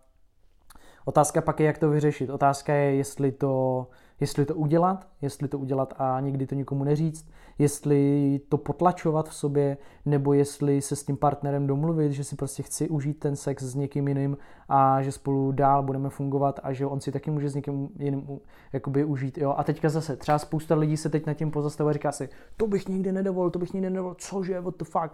otázka 1.05 1.40
pak 1.40 1.61
je, 1.61 1.66
jak 1.66 1.78
to 1.78 1.90
vyřešit. 1.90 2.31
Otázka 2.31 2.75
je, 2.75 2.95
jestli 2.95 3.33
to, 3.33 3.87
jestli 4.21 4.45
to 4.45 4.55
udělat, 4.55 5.07
jestli 5.23 5.49
to 5.49 5.59
udělat 5.59 5.95
a 5.99 6.21
nikdy 6.21 6.47
to 6.47 6.55
nikomu 6.55 6.85
neříct, 6.85 7.31
jestli 7.59 8.40
to 8.49 8.59
potlačovat 8.59 9.28
v 9.28 9.35
sobě, 9.35 9.76
nebo 10.05 10.33
jestli 10.33 10.83
se 10.83 10.97
s 10.97 11.05
tím 11.05 11.16
partnerem 11.16 11.66
domluvit, 11.66 12.12
že 12.12 12.25
si 12.25 12.37
prostě 12.37 12.62
chci 12.62 12.88
užít 12.88 13.19
ten 13.19 13.37
sex 13.37 13.62
s 13.62 13.75
někým 13.75 14.09
jiným 14.09 14.37
a 14.69 15.02
že 15.02 15.12
spolu 15.12 15.52
dál 15.52 15.83
budeme 15.83 16.09
fungovat 16.11 16.61
a 16.62 16.73
že 16.73 16.87
on 16.87 17.00
si 17.00 17.12
taky 17.12 17.31
může 17.31 17.49
s 17.49 17.55
někým 17.55 17.88
jiným 17.99 18.40
jakoby 18.73 19.05
užít. 19.05 19.38
Jo? 19.38 19.55
A 19.57 19.64
teďka 19.64 19.88
zase, 19.88 20.16
třeba 20.16 20.38
spousta 20.38 20.75
lidí 20.75 20.97
se 20.97 21.09
teď 21.09 21.26
nad 21.26 21.35
tím 21.35 21.50
pozastavuje 21.50 21.90
a 21.90 21.93
říká 21.93 22.12
si, 22.12 22.28
to 22.57 22.66
bych 22.66 22.88
nikdy 22.88 23.12
nedovolil, 23.12 23.50
to 23.50 23.59
bych 23.59 23.73
nikdy 23.73 23.90
nedovolil, 23.90 24.16
cože, 24.19 24.61
what 24.61 24.76
the 24.78 24.85
fuck. 24.85 25.12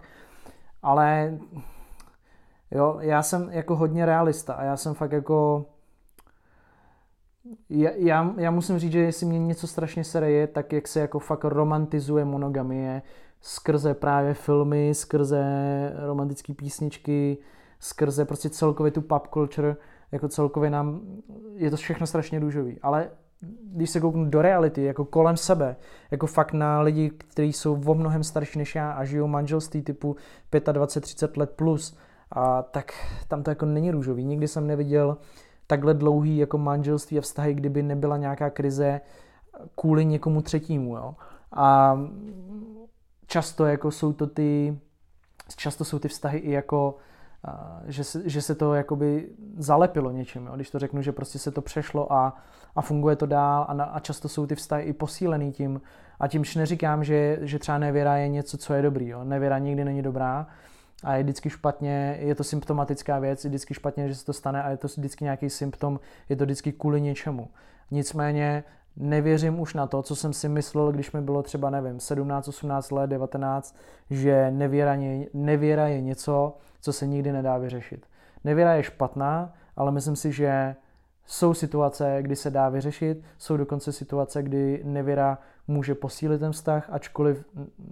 Ale 0.83 1.39
jo, 2.71 2.97
já 2.99 3.23
jsem 3.23 3.49
jako 3.51 3.75
hodně 3.75 4.05
realista 4.05 4.53
a 4.53 4.63
já 4.63 4.77
jsem 4.77 4.93
fakt 4.93 5.11
jako 5.11 5.65
já, 7.69 7.91
já, 7.95 8.33
já 8.37 8.51
musím 8.51 8.79
říct, 8.79 8.91
že 8.91 8.99
jestli 8.99 9.25
mě 9.25 9.39
něco 9.39 9.67
strašně 9.67 10.03
sere 10.03 10.31
je, 10.31 10.47
tak 10.47 10.73
jak 10.73 10.87
se 10.87 10.99
jako 10.99 11.19
fakt 11.19 11.43
romantizuje 11.43 12.25
monogamie 12.25 13.01
skrze 13.41 13.93
právě 13.93 14.33
filmy, 14.33 14.93
skrze 14.93 15.43
romantické 16.05 16.53
písničky, 16.53 17.37
skrze 17.79 18.25
prostě 18.25 18.49
celkově 18.49 18.91
tu 18.91 19.01
pop 19.01 19.27
culture, 19.33 19.75
jako 20.11 20.27
celkově 20.27 20.69
nám, 20.69 21.01
je 21.55 21.69
to 21.69 21.77
všechno 21.77 22.07
strašně 22.07 22.39
růžový, 22.39 22.79
ale 22.81 23.09
když 23.63 23.89
se 23.89 23.99
kouknu 23.99 24.25
do 24.25 24.41
reality, 24.41 24.83
jako 24.83 25.05
kolem 25.05 25.37
sebe, 25.37 25.75
jako 26.11 26.27
fakt 26.27 26.53
na 26.53 26.81
lidi, 26.81 27.09
kteří 27.09 27.53
jsou 27.53 27.81
o 27.85 27.93
mnohem 27.93 28.23
starší 28.23 28.59
než 28.59 28.75
já 28.75 28.91
a 28.91 29.05
žijou 29.05 29.27
manželství 29.27 29.81
typu 29.81 30.15
25-30 30.51 31.37
let 31.37 31.49
plus, 31.55 31.97
a 32.31 32.61
tak 32.61 32.93
tam 33.27 33.43
to 33.43 33.51
jako 33.51 33.65
není 33.65 33.91
růžový. 33.91 34.23
Nikdy 34.23 34.47
jsem 34.47 34.67
neviděl 34.67 35.17
takhle 35.67 35.93
dlouhý 35.93 36.37
jako 36.37 36.57
manželství 36.57 37.17
a 37.17 37.21
vztahy, 37.21 37.53
kdyby 37.53 37.83
nebyla 37.83 38.17
nějaká 38.17 38.49
krize 38.49 39.01
kvůli 39.75 40.05
někomu 40.05 40.41
třetímu. 40.41 40.95
Jo? 40.95 41.15
A 41.51 41.99
často 43.27 43.65
jako 43.65 43.91
jsou 43.91 44.13
to 44.13 44.27
ty, 44.27 44.79
často 45.55 45.85
jsou 45.85 45.99
ty 45.99 46.07
vztahy 46.07 46.39
i 46.39 46.51
jako 46.51 46.95
že 47.85 48.03
se, 48.03 48.29
že 48.29 48.41
se 48.41 48.55
to 48.55 48.73
jakoby 48.73 49.29
zalepilo 49.57 50.11
něčím, 50.11 50.45
jo? 50.45 50.55
když 50.55 50.69
to 50.69 50.79
řeknu, 50.79 51.01
že 51.01 51.11
prostě 51.11 51.39
se 51.39 51.51
to 51.51 51.61
přešlo 51.61 52.13
a, 52.13 52.37
a 52.75 52.81
funguje 52.81 53.15
to 53.15 53.25
dál 53.25 53.65
a, 53.69 53.73
na, 53.73 53.83
a 53.83 53.99
často 53.99 54.29
jsou 54.29 54.45
ty 54.45 54.55
vztahy 54.55 54.83
i 54.83 54.93
posílený 54.93 55.51
tím 55.51 55.81
a 56.19 56.27
tímž 56.27 56.55
neříkám, 56.55 57.03
že, 57.03 57.37
že 57.41 57.59
třeba 57.59 57.77
nevěra 57.77 58.17
je 58.17 58.27
něco, 58.27 58.57
co 58.57 58.73
je 58.73 58.81
dobrý, 58.81 59.07
jo? 59.07 59.23
nevěra 59.23 59.59
nikdy 59.59 59.85
není 59.85 60.01
dobrá 60.01 60.47
a 61.03 61.15
je 61.15 61.23
vždycky 61.23 61.49
špatně, 61.49 62.17
je 62.19 62.35
to 62.35 62.43
symptomatická 62.43 63.19
věc, 63.19 63.43
je 63.43 63.49
vždycky 63.49 63.73
špatně, 63.73 64.07
že 64.07 64.15
se 64.15 64.25
to 64.25 64.33
stane 64.33 64.63
a 64.63 64.69
je 64.69 64.77
to 64.77 64.87
vždycky 64.87 65.23
nějaký 65.23 65.49
symptom, 65.49 65.99
je 66.29 66.35
to 66.35 66.43
vždycky 66.43 66.71
kvůli 66.71 67.01
něčemu. 67.01 67.49
Nicméně 67.91 68.63
nevěřím 68.97 69.59
už 69.59 69.73
na 69.73 69.87
to, 69.87 70.01
co 70.01 70.15
jsem 70.15 70.33
si 70.33 70.49
myslel, 70.49 70.91
když 70.91 71.11
mi 71.11 71.21
bylo 71.21 71.43
třeba, 71.43 71.69
nevím, 71.69 71.99
17, 71.99 72.47
18 72.47 72.91
let, 72.91 73.07
19, 73.07 73.75
že 74.09 74.51
nevěra, 74.51 74.97
nevěra 75.33 75.87
je 75.87 76.01
něco, 76.01 76.57
co 76.83 76.93
se 76.93 77.07
nikdy 77.07 77.31
nedá 77.31 77.57
vyřešit. 77.57 78.05
Nevěra 78.43 78.73
je 78.73 78.83
špatná, 78.83 79.53
ale 79.75 79.91
myslím 79.91 80.15
si, 80.15 80.31
že 80.31 80.75
jsou 81.25 81.53
situace, 81.53 82.17
kdy 82.21 82.35
se 82.35 82.51
dá 82.51 82.69
vyřešit, 82.69 83.23
jsou 83.37 83.57
dokonce 83.57 83.91
situace, 83.91 84.43
kdy 84.43 84.81
nevěra 84.83 85.37
může 85.67 85.95
posílit 85.95 86.39
ten 86.39 86.51
vztah, 86.51 86.89
ačkoliv 86.89 87.45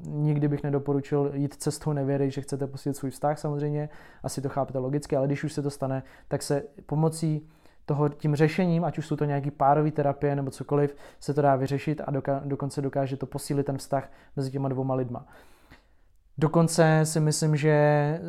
nikdy 0.06 0.48
bych 0.48 0.64
nedoporučil 0.64 1.32
jít 1.34 1.54
cestou 1.54 1.94
nevěry, 1.94 2.32
že 2.32 2.42
chcete 2.42 2.68
posílit 2.68 2.98
svůj 2.98 3.12
vztah 3.12 3.40
samozřejmě, 3.40 3.90
asi 4.24 4.42
to 4.42 4.50
chápete 4.50 4.80
logicky, 4.80 5.16
ale 5.16 5.28
když 5.28 5.44
už 5.44 5.54
se 5.54 5.62
to 5.62 5.70
stane, 5.70 6.04
tak 6.28 6.42
se 6.42 6.64
pomocí 6.86 7.48
toho 7.86 8.10
tím 8.10 8.36
řešením, 8.36 8.84
ať 8.84 8.98
už 8.98 9.08
jsou 9.08 9.16
to 9.16 9.26
nějaký 9.26 9.52
párový 9.52 9.92
terapie 9.92 10.36
nebo 10.36 10.52
cokoliv, 10.52 10.96
se 11.20 11.34
to 11.34 11.42
dá 11.42 11.56
vyřešit 11.56 12.02
a 12.02 12.12
doka- 12.12 12.42
dokonce 12.46 12.82
dokáže 12.82 13.18
to 13.18 13.26
posílit 13.26 13.66
ten 13.66 13.78
vztah 13.78 14.12
mezi 14.36 14.52
těma 14.52 14.70
dvouma 14.70 14.96
lidma. 14.96 15.26
Dokonce 16.38 17.00
si 17.04 17.20
myslím, 17.20 17.56
že 17.56 17.70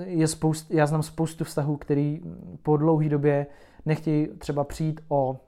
je 0.05 0.29
spoust, 0.29 0.71
já 0.71 0.87
znám 0.87 1.03
spoustu 1.03 1.45
vztahů, 1.45 1.77
který 1.77 2.21
po 2.63 2.77
dlouhé 2.77 3.09
době 3.09 3.47
nechtějí 3.87 4.29
třeba 4.39 4.65
přijít 4.65 5.01
o, 5.09 5.41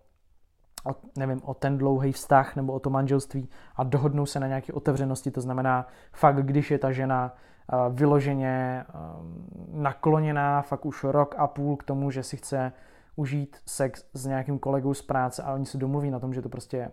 o, 0.84 0.94
nevím, 1.18 1.40
o 1.44 1.54
ten 1.54 1.78
dlouhý 1.78 2.12
vztah 2.12 2.56
nebo 2.56 2.72
o 2.72 2.80
to 2.80 2.90
manželství 2.90 3.48
a 3.76 3.84
dohodnou 3.84 4.26
se 4.26 4.40
na 4.40 4.46
nějaké 4.46 4.72
otevřenosti. 4.72 5.30
To 5.30 5.40
znamená, 5.40 5.86
fakt, 6.12 6.36
když 6.36 6.70
je 6.70 6.78
ta 6.78 6.92
žena 6.92 7.34
uh, 7.72 7.94
vyloženě 7.94 8.84
uh, 8.88 9.80
nakloněná 9.82 10.62
fakt 10.62 10.86
už 10.86 11.04
rok 11.04 11.34
a 11.38 11.46
půl 11.46 11.76
k 11.76 11.84
tomu, 11.84 12.10
že 12.10 12.22
si 12.22 12.36
chce 12.36 12.72
užít 13.16 13.56
sex 13.66 14.04
s 14.14 14.26
nějakým 14.26 14.58
kolegou 14.58 14.94
z 14.94 15.02
práce 15.02 15.42
a 15.42 15.54
oni 15.54 15.66
se 15.66 15.78
domluví 15.78 16.10
na 16.10 16.18
tom, 16.18 16.34
že 16.34 16.42
to 16.42 16.48
prostě, 16.48 16.90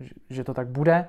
že, 0.00 0.14
že 0.30 0.44
to 0.44 0.54
tak 0.54 0.68
bude, 0.68 1.08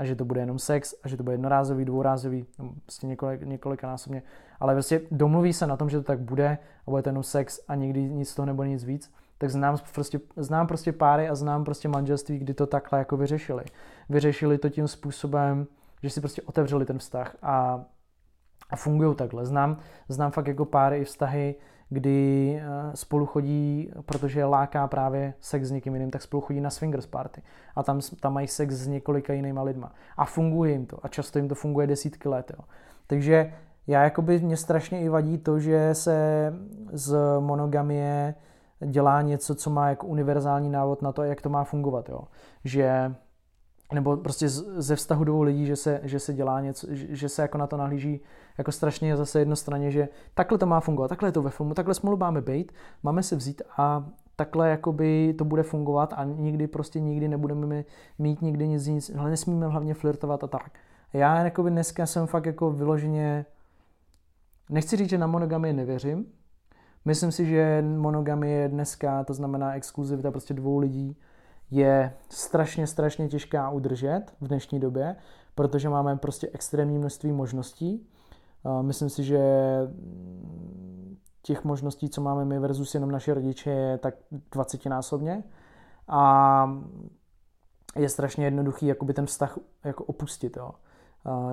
a 0.00 0.04
že 0.04 0.16
to 0.16 0.24
bude 0.24 0.40
jenom 0.40 0.58
sex 0.58 0.94
a 1.02 1.08
že 1.08 1.16
to 1.16 1.22
bude 1.22 1.34
jednorázový, 1.34 1.84
dvourázový, 1.84 2.46
prostě 2.82 3.06
několik, 3.06 3.42
několikanásobně, 3.42 4.22
ale 4.60 4.74
prostě 4.74 5.00
domluví 5.10 5.52
se 5.52 5.66
na 5.66 5.76
tom, 5.76 5.90
že 5.90 5.96
to 5.96 6.02
tak 6.02 6.20
bude 6.20 6.58
a 6.86 6.90
bude 6.90 7.02
to 7.02 7.08
jenom 7.08 7.22
sex 7.22 7.60
a 7.68 7.74
nikdy 7.74 8.02
nic 8.02 8.28
z 8.28 8.34
toho 8.34 8.46
nebude 8.46 8.68
nic 8.68 8.84
víc, 8.84 9.12
tak 9.38 9.50
znám 9.50 9.76
prostě, 9.94 10.20
znám 10.36 10.66
prostě 10.66 10.92
páry 10.92 11.28
a 11.28 11.34
znám 11.34 11.64
prostě 11.64 11.88
manželství, 11.88 12.38
kdy 12.38 12.54
to 12.54 12.66
takhle 12.66 12.98
jako 12.98 13.16
vyřešili. 13.16 13.64
Vyřešili 14.08 14.58
to 14.58 14.68
tím 14.68 14.88
způsobem, 14.88 15.66
že 16.02 16.10
si 16.10 16.20
prostě 16.20 16.42
otevřeli 16.42 16.84
ten 16.84 16.98
vztah 16.98 17.36
a, 17.42 17.84
a 18.70 18.76
fungují 18.76 19.16
takhle. 19.16 19.46
Znám, 19.46 19.76
znám 20.08 20.30
fakt 20.30 20.46
jako 20.46 20.64
páry 20.64 20.98
i 20.98 21.04
vztahy, 21.04 21.54
kdy 21.90 22.60
eh, 22.62 22.96
spolu 22.96 23.26
chodí, 23.26 23.92
protože 24.06 24.44
láká 24.44 24.86
právě 24.86 25.34
sex 25.40 25.68
s 25.68 25.70
někým 25.70 25.94
jiným, 25.94 26.10
tak 26.10 26.22
spolu 26.22 26.40
chodí 26.40 26.60
na 26.60 26.70
swingers 26.70 27.06
party. 27.06 27.42
A 27.76 27.82
tam, 27.82 28.00
tam 28.20 28.32
mají 28.32 28.48
sex 28.48 28.74
s 28.74 28.86
několika 28.86 29.32
jinýma 29.32 29.62
lidma. 29.62 29.92
A 30.16 30.24
funguje 30.24 30.72
jim 30.72 30.86
to. 30.86 30.98
A 31.02 31.08
často 31.08 31.38
jim 31.38 31.48
to 31.48 31.54
funguje 31.54 31.86
desítky 31.86 32.28
let. 32.28 32.52
Jo. 32.58 32.64
Takže 33.06 33.52
já 33.86 34.02
jakoby 34.02 34.38
mě 34.38 34.56
strašně 34.56 35.00
i 35.00 35.08
vadí 35.08 35.38
to, 35.38 35.58
že 35.60 35.94
se 35.94 36.52
z 36.92 37.16
monogamie 37.40 38.34
dělá 38.86 39.22
něco, 39.22 39.54
co 39.54 39.70
má 39.70 39.88
jako 39.88 40.06
univerzální 40.06 40.70
návod 40.70 41.02
na 41.02 41.12
to, 41.12 41.22
jak 41.22 41.40
to 41.40 41.48
má 41.48 41.64
fungovat. 41.64 42.08
Jo. 42.08 42.20
Že 42.64 43.14
nebo 43.92 44.16
prostě 44.16 44.48
ze 44.48 44.96
vztahu 44.96 45.24
dvou 45.24 45.42
lidí, 45.42 45.66
že 45.66 45.76
se, 45.76 46.00
že 46.02 46.18
se 46.18 46.34
dělá 46.34 46.60
něco, 46.60 46.86
že 46.90 47.28
se 47.28 47.42
jako 47.42 47.58
na 47.58 47.66
to 47.66 47.76
nahlíží 47.76 48.20
jako 48.58 48.72
strašně 48.72 49.16
zase 49.16 49.38
jednostranně, 49.38 49.90
že 49.90 50.08
takhle 50.34 50.58
to 50.58 50.66
má 50.66 50.80
fungovat, 50.80 51.08
takhle 51.08 51.28
je 51.28 51.32
to 51.32 51.42
ve 51.42 51.50
filmu, 51.50 51.74
takhle 51.74 51.94
smolu 51.94 52.16
máme 52.16 52.40
být, 52.40 52.72
máme 53.02 53.22
se 53.22 53.36
vzít 53.36 53.62
a 53.76 54.06
takhle 54.36 54.70
jakoby 54.70 55.34
to 55.38 55.44
bude 55.44 55.62
fungovat 55.62 56.12
a 56.16 56.24
nikdy 56.24 56.66
prostě 56.66 57.00
nikdy 57.00 57.28
nebudeme 57.28 57.84
mít 58.18 58.42
nikdy 58.42 58.68
nic, 58.68 58.86
nic 58.86 59.10
ale 59.18 59.30
nesmíme 59.30 59.66
hlavně 59.66 59.94
flirtovat 59.94 60.44
a 60.44 60.46
tak. 60.46 60.70
Já 61.12 61.44
jakoby 61.44 61.70
dneska 61.70 62.06
jsem 62.06 62.26
fakt 62.26 62.46
jako 62.46 62.70
vyloženě, 62.70 63.46
nechci 64.70 64.96
říct, 64.96 65.10
že 65.10 65.18
na 65.18 65.26
monogamii 65.26 65.72
nevěřím, 65.72 66.26
myslím 67.04 67.32
si, 67.32 67.46
že 67.46 67.84
monogamie 67.96 68.68
dneska, 68.68 69.24
to 69.24 69.34
znamená 69.34 69.74
exkluzivita 69.74 70.30
prostě 70.30 70.54
dvou 70.54 70.78
lidí, 70.78 71.16
je 71.70 72.12
strašně, 72.28 72.86
strašně 72.86 73.28
těžká 73.28 73.70
udržet 73.70 74.22
v 74.40 74.48
dnešní 74.48 74.80
době, 74.80 75.16
protože 75.54 75.88
máme 75.88 76.16
prostě 76.16 76.48
extrémní 76.52 76.98
množství 76.98 77.32
možností. 77.32 78.06
Myslím 78.82 79.08
si, 79.10 79.24
že 79.24 79.40
těch 81.42 81.64
možností, 81.64 82.08
co 82.08 82.20
máme 82.20 82.44
my 82.44 82.58
versus 82.58 82.94
jenom 82.94 83.10
naše 83.10 83.34
rodiče, 83.34 83.70
je 83.70 83.98
tak 83.98 84.14
20 84.52 84.86
násobně. 84.86 85.44
A 86.08 86.82
je 87.96 88.08
strašně 88.08 88.44
jednoduchý 88.44 88.86
jakoby 88.86 89.14
ten 89.14 89.26
vztah 89.26 89.58
jako 89.84 90.04
opustit. 90.04 90.56
Jo. 90.56 90.70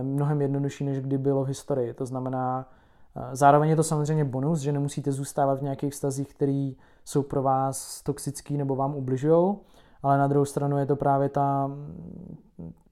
Mnohem 0.01 0.41
jednodušší, 0.41 0.83
než 0.83 0.99
kdy 0.99 1.17
bylo 1.17 1.43
v 1.43 1.47
historii. 1.47 1.93
To 1.93 2.05
znamená, 2.05 2.69
zároveň 3.31 3.69
je 3.69 3.75
to 3.75 3.83
samozřejmě 3.83 4.25
bonus, 4.25 4.59
že 4.59 4.71
nemusíte 4.71 5.11
zůstávat 5.11 5.59
v 5.59 5.63
nějakých 5.63 5.93
vztazích, 5.93 6.33
které 6.33 6.71
jsou 7.05 7.23
pro 7.23 7.43
vás 7.43 8.03
toxický 8.03 8.57
nebo 8.57 8.75
vám 8.75 8.95
ubližují, 8.95 9.55
ale 10.03 10.17
na 10.17 10.27
druhou 10.27 10.45
stranu 10.45 10.77
je 10.77 10.85
to 10.85 10.95
právě 10.95 11.29
ta, 11.29 11.71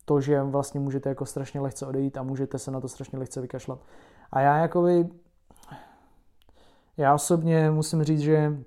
to, 0.05 0.21
že 0.21 0.43
vlastně 0.43 0.79
můžete 0.79 1.09
jako 1.09 1.25
strašně 1.25 1.59
lehce 1.59 1.85
odejít 1.85 2.17
a 2.17 2.23
můžete 2.23 2.59
se 2.59 2.71
na 2.71 2.81
to 2.81 2.87
strašně 2.87 3.19
lehce 3.19 3.41
vykašlat. 3.41 3.79
A 4.31 4.39
já 4.39 4.57
jakoby, 4.57 5.09
já 6.97 7.13
osobně 7.13 7.71
musím 7.71 8.03
říct, 8.03 8.19
že 8.19 8.57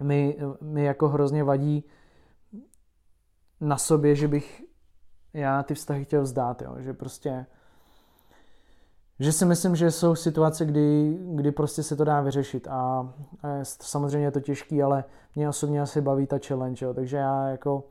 mi, 0.00 0.36
mi 0.60 0.84
jako 0.84 1.08
hrozně 1.08 1.44
vadí 1.44 1.84
na 3.60 3.78
sobě, 3.78 4.14
že 4.14 4.28
bych 4.28 4.62
já 5.34 5.62
ty 5.62 5.74
vztahy 5.74 6.04
chtěl 6.04 6.22
vzdát, 6.22 6.62
jo? 6.62 6.74
že 6.78 6.92
prostě 6.92 7.46
že 9.22 9.32
si 9.32 9.44
myslím, 9.44 9.76
že 9.76 9.90
jsou 9.90 10.14
situace, 10.14 10.64
kdy, 10.64 11.18
kdy 11.20 11.52
prostě 11.52 11.82
se 11.82 11.96
to 11.96 12.04
dá 12.04 12.20
vyřešit 12.20 12.68
a, 12.68 12.72
a 12.72 13.48
samozřejmě 13.62 14.26
je 14.26 14.30
to 14.30 14.40
těžký, 14.40 14.82
ale 14.82 15.04
mě 15.34 15.48
osobně 15.48 15.80
asi 15.80 16.00
baví 16.00 16.26
ta 16.26 16.38
challenge, 16.46 16.86
jo. 16.86 16.94
takže 16.94 17.16
já 17.16 17.48
jako 17.48 17.84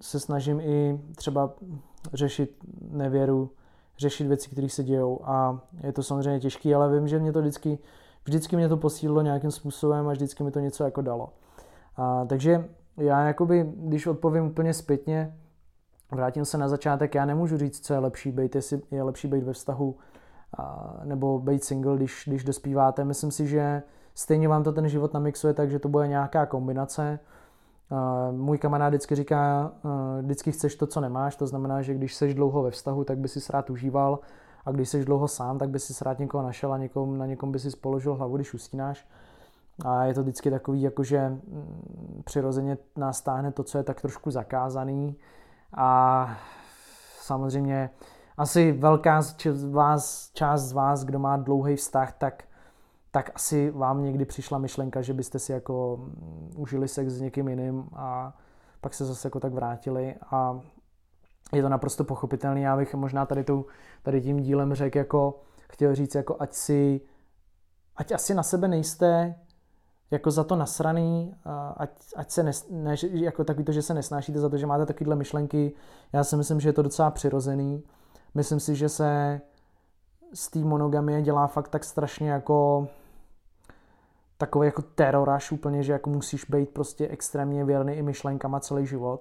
se 0.00 0.20
snažím 0.20 0.60
i 0.60 1.00
třeba 1.16 1.54
řešit 2.12 2.56
nevěru, 2.90 3.50
řešit 3.98 4.26
věci, 4.26 4.50
které 4.50 4.68
se 4.68 4.84
dějou 4.84 5.20
a 5.24 5.60
je 5.82 5.92
to 5.92 6.02
samozřejmě 6.02 6.40
těžký, 6.40 6.74
ale 6.74 6.94
vím, 6.94 7.08
že 7.08 7.18
mě 7.18 7.32
to 7.32 7.40
vždycky, 7.40 7.78
vždycky 8.24 8.56
mě 8.56 8.68
to 8.68 8.76
posílilo 8.76 9.22
nějakým 9.22 9.50
způsobem 9.50 10.08
a 10.08 10.12
vždycky 10.12 10.44
mi 10.44 10.50
to 10.50 10.60
něco 10.60 10.84
jako 10.84 11.02
dalo. 11.02 11.32
A, 11.96 12.24
takže 12.24 12.68
já 12.96 13.26
jakoby, 13.26 13.72
když 13.76 14.06
odpovím 14.06 14.44
úplně 14.44 14.74
zpětně, 14.74 15.36
vrátím 16.12 16.44
se 16.44 16.58
na 16.58 16.68
začátek, 16.68 17.14
já 17.14 17.24
nemůžu 17.24 17.56
říct, 17.56 17.86
co 17.86 17.92
je 17.92 17.98
lepší 17.98 18.32
být, 18.32 18.54
jestli 18.54 18.80
je 18.90 19.02
lepší 19.02 19.28
být 19.28 19.44
ve 19.44 19.52
vztahu 19.52 19.96
a, 20.58 20.94
nebo 21.04 21.38
být 21.38 21.64
single, 21.64 21.96
když, 21.96 22.24
když 22.26 22.44
dospíváte. 22.44 23.04
Myslím 23.04 23.30
si, 23.30 23.46
že 23.46 23.82
stejně 24.14 24.48
vám 24.48 24.64
to 24.64 24.72
ten 24.72 24.88
život 24.88 25.14
namixuje, 25.14 25.54
takže 25.54 25.78
to 25.78 25.88
bude 25.88 26.08
nějaká 26.08 26.46
kombinace. 26.46 27.18
A, 27.90 28.30
můj 28.30 28.58
kamarád 28.58 28.88
vždycky 28.88 29.14
říká, 29.14 29.72
vždycky 30.20 30.52
chceš 30.52 30.76
to, 30.76 30.86
co 30.86 31.00
nemáš, 31.00 31.36
to 31.36 31.46
znamená, 31.46 31.82
že 31.82 31.94
když 31.94 32.14
seš 32.14 32.34
dlouho 32.34 32.62
ve 32.62 32.70
vztahu, 32.70 33.04
tak 33.04 33.18
by 33.18 33.28
si 33.28 33.52
rád 33.52 33.70
užíval 33.70 34.18
a 34.66 34.70
když 34.70 34.88
seš 34.88 35.04
dlouho 35.04 35.28
sám, 35.28 35.58
tak 35.58 35.70
by 35.70 35.78
si 35.78 36.04
rád 36.04 36.18
někoho 36.18 36.42
našel 36.42 36.72
a 36.72 36.78
někom, 36.78 37.18
na 37.18 37.26
někom 37.26 37.52
by 37.52 37.58
si 37.58 37.76
položil 37.76 38.14
hlavu, 38.14 38.36
když 38.36 38.54
usínáš. 38.54 39.08
A 39.84 40.04
je 40.04 40.14
to 40.14 40.22
vždycky 40.22 40.50
takový, 40.50 40.82
jakože 40.82 41.28
mm, 41.28 42.22
přirozeně 42.24 42.78
nás 42.96 43.18
stáhne 43.18 43.52
to, 43.52 43.62
co 43.62 43.78
je 43.78 43.84
tak 43.84 44.00
trošku 44.00 44.30
zakázaný. 44.30 45.16
A 45.76 46.28
samozřejmě 47.20 47.90
asi 48.36 48.72
velká 48.72 49.22
z 49.22 49.64
vás, 49.64 50.30
část 50.32 50.62
z 50.62 50.72
vás, 50.72 51.04
kdo 51.04 51.18
má 51.18 51.36
dlouhý 51.36 51.76
vztah, 51.76 52.12
tak, 52.12 52.44
tak 53.10 53.30
asi 53.34 53.70
vám 53.70 54.02
někdy 54.02 54.24
přišla 54.24 54.58
myšlenka, 54.58 55.02
že 55.02 55.14
byste 55.14 55.38
si 55.38 55.52
jako 55.52 55.96
mm, 55.96 56.50
užili 56.56 56.88
sex 56.88 57.12
s 57.12 57.20
někým 57.20 57.48
jiným 57.48 57.88
a 57.92 58.36
pak 58.80 58.94
se 58.94 59.04
zase 59.04 59.26
jako 59.26 59.40
tak 59.40 59.52
vrátili 59.52 60.14
a 60.30 60.60
je 61.52 61.62
to 61.62 61.68
naprosto 61.68 62.04
pochopitelný. 62.04 62.62
Já 62.62 62.76
bych 62.76 62.94
možná 62.94 63.26
tady, 63.26 63.44
tou, 63.44 63.64
tady 64.02 64.20
tím 64.20 64.40
dílem 64.40 64.74
řekl, 64.74 64.98
jako 64.98 65.40
chtěl 65.70 65.94
říct, 65.94 66.14
jako 66.14 66.36
ať 66.38 66.52
si, 66.52 67.00
ať 67.96 68.12
asi 68.12 68.34
na 68.34 68.42
sebe 68.42 68.68
nejste 68.68 69.34
jako 70.10 70.30
za 70.30 70.44
to 70.44 70.56
nasraný, 70.56 71.34
ať, 71.76 71.90
ať 72.16 72.30
se 72.30 72.42
nes, 72.42 72.66
ne, 72.70 72.94
jako 73.02 73.44
takový 73.44 73.64
to, 73.64 73.72
že 73.72 73.82
se 73.82 73.94
nesnášíte 73.94 74.40
za 74.40 74.48
to, 74.48 74.56
že 74.56 74.66
máte 74.66 74.86
takovéhle 74.86 75.16
myšlenky. 75.16 75.72
Já 76.12 76.24
si 76.24 76.36
myslím, 76.36 76.60
že 76.60 76.68
je 76.68 76.72
to 76.72 76.82
docela 76.82 77.10
přirozený. 77.10 77.82
Myslím 78.34 78.60
si, 78.60 78.74
že 78.74 78.88
se 78.88 79.40
z 80.34 80.48
té 80.48 80.58
monogamie 80.58 81.22
dělá 81.22 81.46
fakt 81.46 81.68
tak 81.68 81.84
strašně 81.84 82.30
jako 82.30 82.88
takový 84.38 84.66
jako 84.66 84.82
teroraž 84.82 85.52
úplně, 85.52 85.82
že 85.82 85.92
jako 85.92 86.10
musíš 86.10 86.44
být 86.44 86.70
prostě 86.70 87.08
extrémně 87.08 87.64
věrný 87.64 87.94
i 87.94 88.02
myšlenkama 88.02 88.60
celý 88.60 88.86
život, 88.86 89.20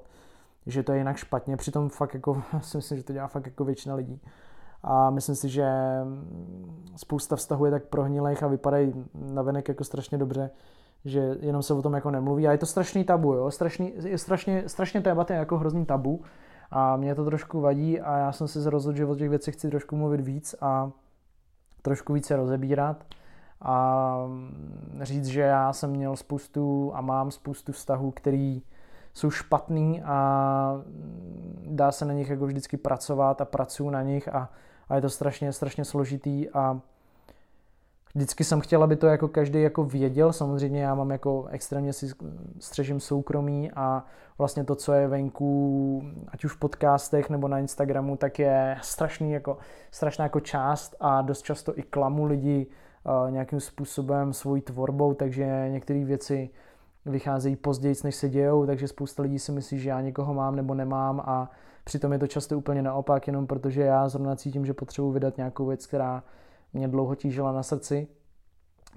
že 0.66 0.84
to 0.84 0.92
je 0.92 0.98
jinak 0.98 1.18
špatně, 1.18 1.58
přitom 1.58 1.90
fakt 1.90 2.14
jako, 2.14 2.44
si 2.62 2.78
myslím, 2.78 2.98
že 2.98 3.04
to 3.04 3.14
dělá 3.14 3.28
fakt 3.28 3.46
jako 3.46 3.66
většina 3.66 3.96
lidí. 3.96 4.22
A 4.88 5.10
myslím 5.10 5.36
si, 5.36 5.50
že 5.50 5.68
spousta 6.96 7.36
vztahů 7.36 7.66
je 7.66 7.72
tak 7.72 7.86
prohnilých 7.86 8.44
a 8.44 8.48
vypadají 8.48 8.94
navenek 9.14 9.68
jako 9.68 9.84
strašně 9.84 10.18
dobře, 10.18 10.50
že 11.06 11.38
jenom 11.40 11.64
se 11.64 11.74
o 11.74 11.82
tom 11.82 11.94
jako 11.94 12.12
nemluví. 12.12 12.48
A 12.48 12.52
je 12.52 12.58
to 12.58 12.66
strašný 12.66 13.04
tabu, 13.04 13.34
jo? 13.34 13.52
Strašný, 13.52 13.94
je 14.04 14.18
strašně, 14.18 14.70
strašně 14.70 15.02
témat 15.02 15.30
je 15.30 15.36
jako 15.36 15.58
hrozný 15.58 15.86
tabu 15.86 16.22
a 16.72 16.96
mě 16.98 17.16
to 17.16 17.26
trošku 17.26 17.62
vadí 17.62 18.02
a 18.02 18.18
já 18.18 18.32
jsem 18.32 18.48
si 18.48 18.70
rozhodl, 18.70 18.98
že 18.98 19.06
o 19.06 19.16
těch 19.16 19.30
věcech 19.30 19.56
chci 19.56 19.70
trošku 19.70 19.96
mluvit 19.96 20.22
víc 20.22 20.56
a 20.62 20.92
trošku 21.82 22.14
více 22.14 22.36
rozebírat 22.36 23.04
a 23.62 24.18
říct, 25.02 25.26
že 25.26 25.42
já 25.42 25.74
jsem 25.74 25.90
měl 25.90 26.16
spoustu 26.16 26.92
a 26.96 27.02
mám 27.02 27.32
spoustu 27.32 27.72
vztahů, 27.72 28.12
který 28.12 28.62
jsou 29.14 29.30
špatný 29.30 30.04
a 30.04 30.82
dá 31.66 31.92
se 31.92 32.06
na 32.06 32.14
nich 32.14 32.30
jako 32.30 32.46
vždycky 32.46 32.78
pracovat 32.78 33.42
a 33.42 33.46
pracuju 33.46 33.90
na 33.90 34.02
nich 34.02 34.28
a, 34.28 34.50
a 34.90 34.96
je 34.96 35.02
to 35.02 35.10
strašně, 35.10 35.54
strašně 35.54 35.86
složitý 35.86 36.50
a 36.50 36.80
vždycky 38.16 38.44
jsem 38.44 38.62
chtěl, 38.62 38.84
aby 38.84 38.96
to 38.96 39.08
jako 39.08 39.28
každý 39.28 39.62
jako 39.62 39.84
věděl, 39.84 40.34
samozřejmě 40.34 40.82
já 40.82 40.96
mám 40.96 41.12
jako 41.12 41.46
extrémně 41.50 41.94
si 41.94 42.10
střežím 42.60 43.00
soukromí 43.00 43.72
a 43.72 44.06
vlastně 44.38 44.64
to, 44.64 44.76
co 44.76 44.94
je 44.94 45.08
venku, 45.08 46.04
ať 46.28 46.46
už 46.46 46.54
v 46.54 46.60
podcastech 46.60 47.30
nebo 47.30 47.48
na 47.48 47.60
Instagramu, 47.60 48.18
tak 48.18 48.40
je 48.40 48.78
strašný 48.82 49.32
jako, 49.32 49.58
strašná 49.92 50.26
jako 50.26 50.40
část 50.40 50.96
a 51.00 51.22
dost 51.22 51.42
často 51.42 51.80
i 51.80 51.84
klamu 51.84 52.26
lidi 52.26 52.68
uh, 53.04 53.32
nějakým 53.32 53.60
způsobem 53.60 54.34
svojí 54.34 54.62
tvorbou, 54.62 55.14
takže 55.14 55.68
některé 55.70 56.06
věci 56.06 56.50
vycházejí 57.06 57.56
později, 57.56 57.96
než 58.04 58.16
se 58.16 58.30
dějou, 58.30 58.66
takže 58.66 58.88
spousta 58.88 59.24
lidí 59.24 59.40
si 59.40 59.52
myslí, 59.52 59.80
že 59.80 59.90
já 59.90 60.02
někoho 60.02 60.34
mám 60.34 60.56
nebo 60.56 60.74
nemám 60.74 61.20
a 61.20 61.52
přitom 61.86 62.14
je 62.14 62.20
to 62.20 62.28
často 62.28 62.58
úplně 62.58 62.82
naopak, 62.82 63.28
jenom 63.28 63.48
protože 63.48 63.82
já 63.82 64.10
zrovna 64.10 64.36
cítím, 64.36 64.66
že 64.66 64.74
potřebuji 64.74 65.12
vydat 65.12 65.38
nějakou 65.38 65.66
věc, 65.66 65.86
která 65.86 66.24
mě 66.74 66.88
dlouho 66.88 67.16
tížila 67.16 67.52
na 67.52 67.64
srdci, 67.64 68.08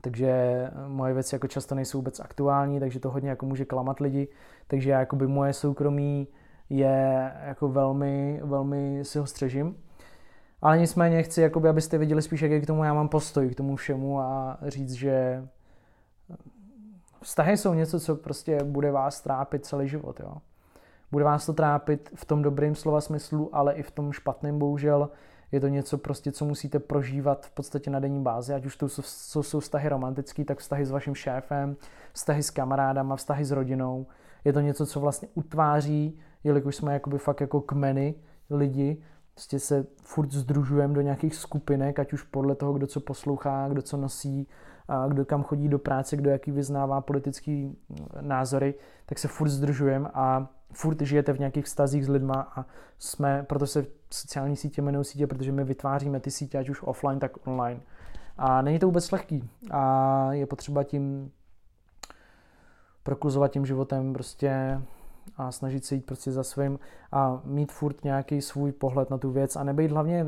takže 0.00 0.70
moje 0.86 1.14
věci 1.14 1.34
jako 1.34 1.48
často 1.48 1.74
nejsou 1.74 1.98
vůbec 1.98 2.20
aktuální, 2.20 2.80
takže 2.80 3.00
to 3.00 3.10
hodně 3.10 3.30
jako 3.30 3.46
může 3.46 3.64
klamat 3.64 4.00
lidi, 4.00 4.28
takže 4.66 4.90
já 4.90 5.00
jakoby 5.00 5.26
moje 5.26 5.52
soukromí 5.52 6.28
je 6.70 7.32
jako 7.44 7.68
velmi, 7.68 8.40
velmi 8.44 9.04
si 9.04 9.18
ho 9.18 9.26
střežím. 9.26 9.76
Ale 10.62 10.78
nicméně 10.78 11.22
chci, 11.22 11.40
jakoby, 11.40 11.68
abyste 11.68 11.98
viděli 11.98 12.22
spíš, 12.22 12.40
jak 12.40 12.62
k 12.62 12.66
tomu 12.66 12.84
já 12.84 12.94
mám 12.94 13.08
postoj, 13.08 13.48
k 13.48 13.54
tomu 13.54 13.76
všemu 13.76 14.20
a 14.20 14.58
říct, 14.66 14.92
že 14.92 15.44
vztahy 17.22 17.56
jsou 17.56 17.74
něco, 17.74 18.00
co 18.00 18.16
prostě 18.16 18.64
bude 18.64 18.90
vás 18.90 19.20
trápit 19.20 19.66
celý 19.66 19.88
život. 19.88 20.20
Jo? 20.20 20.36
Bude 21.12 21.24
vás 21.24 21.46
to 21.46 21.52
trápit 21.52 22.10
v 22.14 22.24
tom 22.24 22.42
dobrém 22.42 22.74
slova 22.74 23.00
smyslu, 23.00 23.50
ale 23.52 23.74
i 23.74 23.82
v 23.82 23.90
tom 23.90 24.12
špatném 24.12 24.58
bohužel. 24.58 25.10
Je 25.52 25.60
to 25.60 25.68
něco 25.68 25.98
prostě, 25.98 26.32
co 26.32 26.44
musíte 26.44 26.78
prožívat 26.78 27.46
v 27.46 27.50
podstatě 27.50 27.90
na 27.90 28.00
denní 28.00 28.22
bázi, 28.22 28.54
ať 28.54 28.66
už 28.66 28.76
to 28.76 28.88
jsou, 28.88 29.42
jsou 29.42 29.60
vztahy 29.60 29.88
romantické, 29.88 30.44
tak 30.44 30.58
vztahy 30.58 30.86
s 30.86 30.90
vaším 30.90 31.14
šéfem, 31.14 31.76
vztahy 32.12 32.42
s 32.42 32.50
kamarádama, 32.50 33.16
vztahy 33.16 33.44
s 33.44 33.50
rodinou. 33.50 34.06
Je 34.44 34.52
to 34.52 34.60
něco, 34.60 34.86
co 34.86 35.00
vlastně 35.00 35.28
utváří, 35.34 36.18
jelikož 36.44 36.76
jsme 36.76 36.92
jakoby 36.92 37.18
fakt 37.18 37.40
jako 37.40 37.60
kmeny 37.60 38.14
lidi, 38.50 39.02
prostě 39.34 39.58
se 39.58 39.86
furt 40.02 40.32
združujeme 40.32 40.94
do 40.94 41.00
nějakých 41.00 41.34
skupinek, 41.34 41.98
ať 41.98 42.12
už 42.12 42.22
podle 42.22 42.54
toho, 42.54 42.72
kdo 42.72 42.86
co 42.86 43.00
poslouchá, 43.00 43.68
kdo 43.68 43.82
co 43.82 43.96
nosí, 43.96 44.48
kdo 45.08 45.24
kam 45.24 45.42
chodí 45.42 45.68
do 45.68 45.78
práce, 45.78 46.16
kdo 46.16 46.30
jaký 46.30 46.50
vyznává 46.50 47.00
politický 47.00 47.76
názory, 48.20 48.74
tak 49.06 49.18
se 49.18 49.28
furt 49.28 49.48
združujeme 49.48 50.08
a 50.14 50.48
furt 50.72 51.02
žijete 51.02 51.32
v 51.32 51.38
nějakých 51.38 51.64
vztazích 51.64 52.04
s 52.04 52.08
lidma 52.08 52.52
a 52.56 52.66
jsme, 52.98 53.44
proto 53.48 53.66
se 53.66 53.86
sociální 54.10 54.56
sítě 54.56 54.80
jmenují 54.80 55.04
sítě, 55.04 55.26
protože 55.26 55.52
my 55.52 55.64
vytváříme 55.64 56.20
ty 56.20 56.30
sítě, 56.30 56.58
ať 56.58 56.68
už 56.68 56.82
offline, 56.82 57.18
tak 57.18 57.46
online. 57.46 57.80
A 58.36 58.62
není 58.62 58.78
to 58.78 58.86
vůbec 58.86 59.10
lehký 59.10 59.50
a 59.70 60.32
je 60.32 60.46
potřeba 60.46 60.84
tím 60.84 61.30
prokluzovat 63.02 63.52
tím 63.52 63.66
životem 63.66 64.12
prostě 64.12 64.80
a 65.36 65.52
snažit 65.52 65.84
se 65.84 65.94
jít 65.94 66.06
prostě 66.06 66.32
za 66.32 66.42
svým 66.42 66.78
a 67.12 67.40
mít 67.44 67.72
furt 67.72 68.04
nějaký 68.04 68.40
svůj 68.40 68.72
pohled 68.72 69.10
na 69.10 69.18
tu 69.18 69.30
věc 69.30 69.56
a 69.56 69.64
nebejt 69.64 69.90
hlavně 69.90 70.26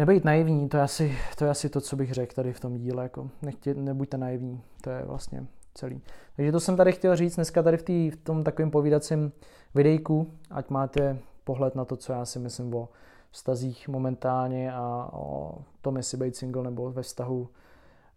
nebejt 0.00 0.24
naivní, 0.24 0.68
to 0.68 0.76
je 0.76 0.82
asi 0.82 1.18
to, 1.38 1.44
je 1.44 1.50
asi 1.50 1.68
to 1.68 1.80
co 1.80 1.96
bych 1.96 2.12
řekl 2.14 2.34
tady 2.34 2.52
v 2.52 2.60
tom 2.60 2.78
díle, 2.78 3.02
jako 3.02 3.30
nechtě, 3.42 3.74
nebuďte 3.74 4.18
naivní, 4.18 4.62
to 4.80 4.90
je 4.90 5.02
vlastně 5.04 5.46
celý. 5.74 6.02
Takže 6.36 6.52
to 6.52 6.60
jsem 6.60 6.76
tady 6.76 6.92
chtěl 6.92 7.16
říct 7.16 7.36
dneska 7.36 7.62
tady 7.62 7.76
v, 7.76 7.82
tý, 7.82 8.10
v 8.10 8.16
tom 8.16 8.44
takovém 8.44 8.70
povídacím 8.70 9.32
videjku, 9.74 10.30
ať 10.50 10.70
máte 10.70 11.18
pohled 11.44 11.74
na 11.74 11.84
to, 11.84 11.96
co 11.96 12.12
já 12.12 12.24
si 12.24 12.38
myslím 12.38 12.74
o 12.74 12.88
vztazích 13.30 13.88
momentálně 13.88 14.72
a 14.72 15.10
o 15.12 15.58
tom, 15.80 15.96
jestli 15.96 16.18
být 16.18 16.36
single 16.36 16.62
nebo 16.62 16.92
ve 16.92 17.02
vztahu. 17.02 17.48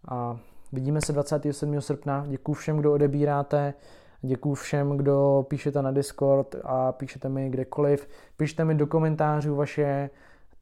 A 0.07 0.37
vidíme 0.71 1.01
se 1.01 1.13
27. 1.13 1.81
srpna. 1.81 2.25
Děkuji 2.27 2.53
všem, 2.53 2.77
kdo 2.77 2.93
odebíráte. 2.93 3.73
Děkuji 4.21 4.55
všem, 4.55 4.97
kdo 4.97 5.45
píšete 5.49 5.81
na 5.81 5.91
Discord 5.91 6.55
a 6.63 6.91
píšete 6.91 7.29
mi 7.29 7.49
kdekoliv. 7.49 8.07
Pište 8.37 8.65
mi 8.65 8.75
do 8.75 8.87
komentářů 8.87 9.55
vaše 9.55 10.09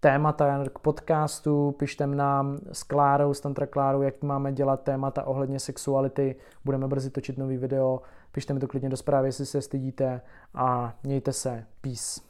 témata 0.02 0.66
k 0.74 0.80
podcastu, 0.80 1.72
pište 1.72 2.08
nám 2.08 2.58
s 2.72 2.84
Klárou, 2.84 3.34
s 3.34 3.40
Tantra 3.40 3.68
Klárou, 3.68 4.02
jak 4.02 4.22
máme 4.24 4.54
dělat 4.54 4.84
témata 4.84 5.24
ohledně 5.24 5.60
sexuality, 5.60 6.36
budeme 6.66 6.88
brzy 6.88 7.10
točit 7.10 7.38
nový 7.38 7.58
video, 7.58 8.02
pište 8.32 8.54
mi 8.54 8.60
to 8.60 8.68
klidně 8.68 8.90
do 8.90 8.98
zprávy, 8.98 9.28
jestli 9.28 9.46
se 9.46 9.62
stydíte 9.62 10.22
a 10.54 10.94
mějte 11.04 11.34
se, 11.34 11.66
peace. 11.82 12.22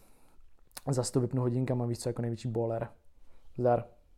Zas 0.89 1.11
to 1.11 1.19
vypnu 1.19 1.41
hodinkama, 1.41 1.85
víš 1.85 1.99
co, 1.99 2.09
jako 2.09 2.21
největší 2.21 2.47
boler. 2.47 2.87
Zdar. 3.57 3.83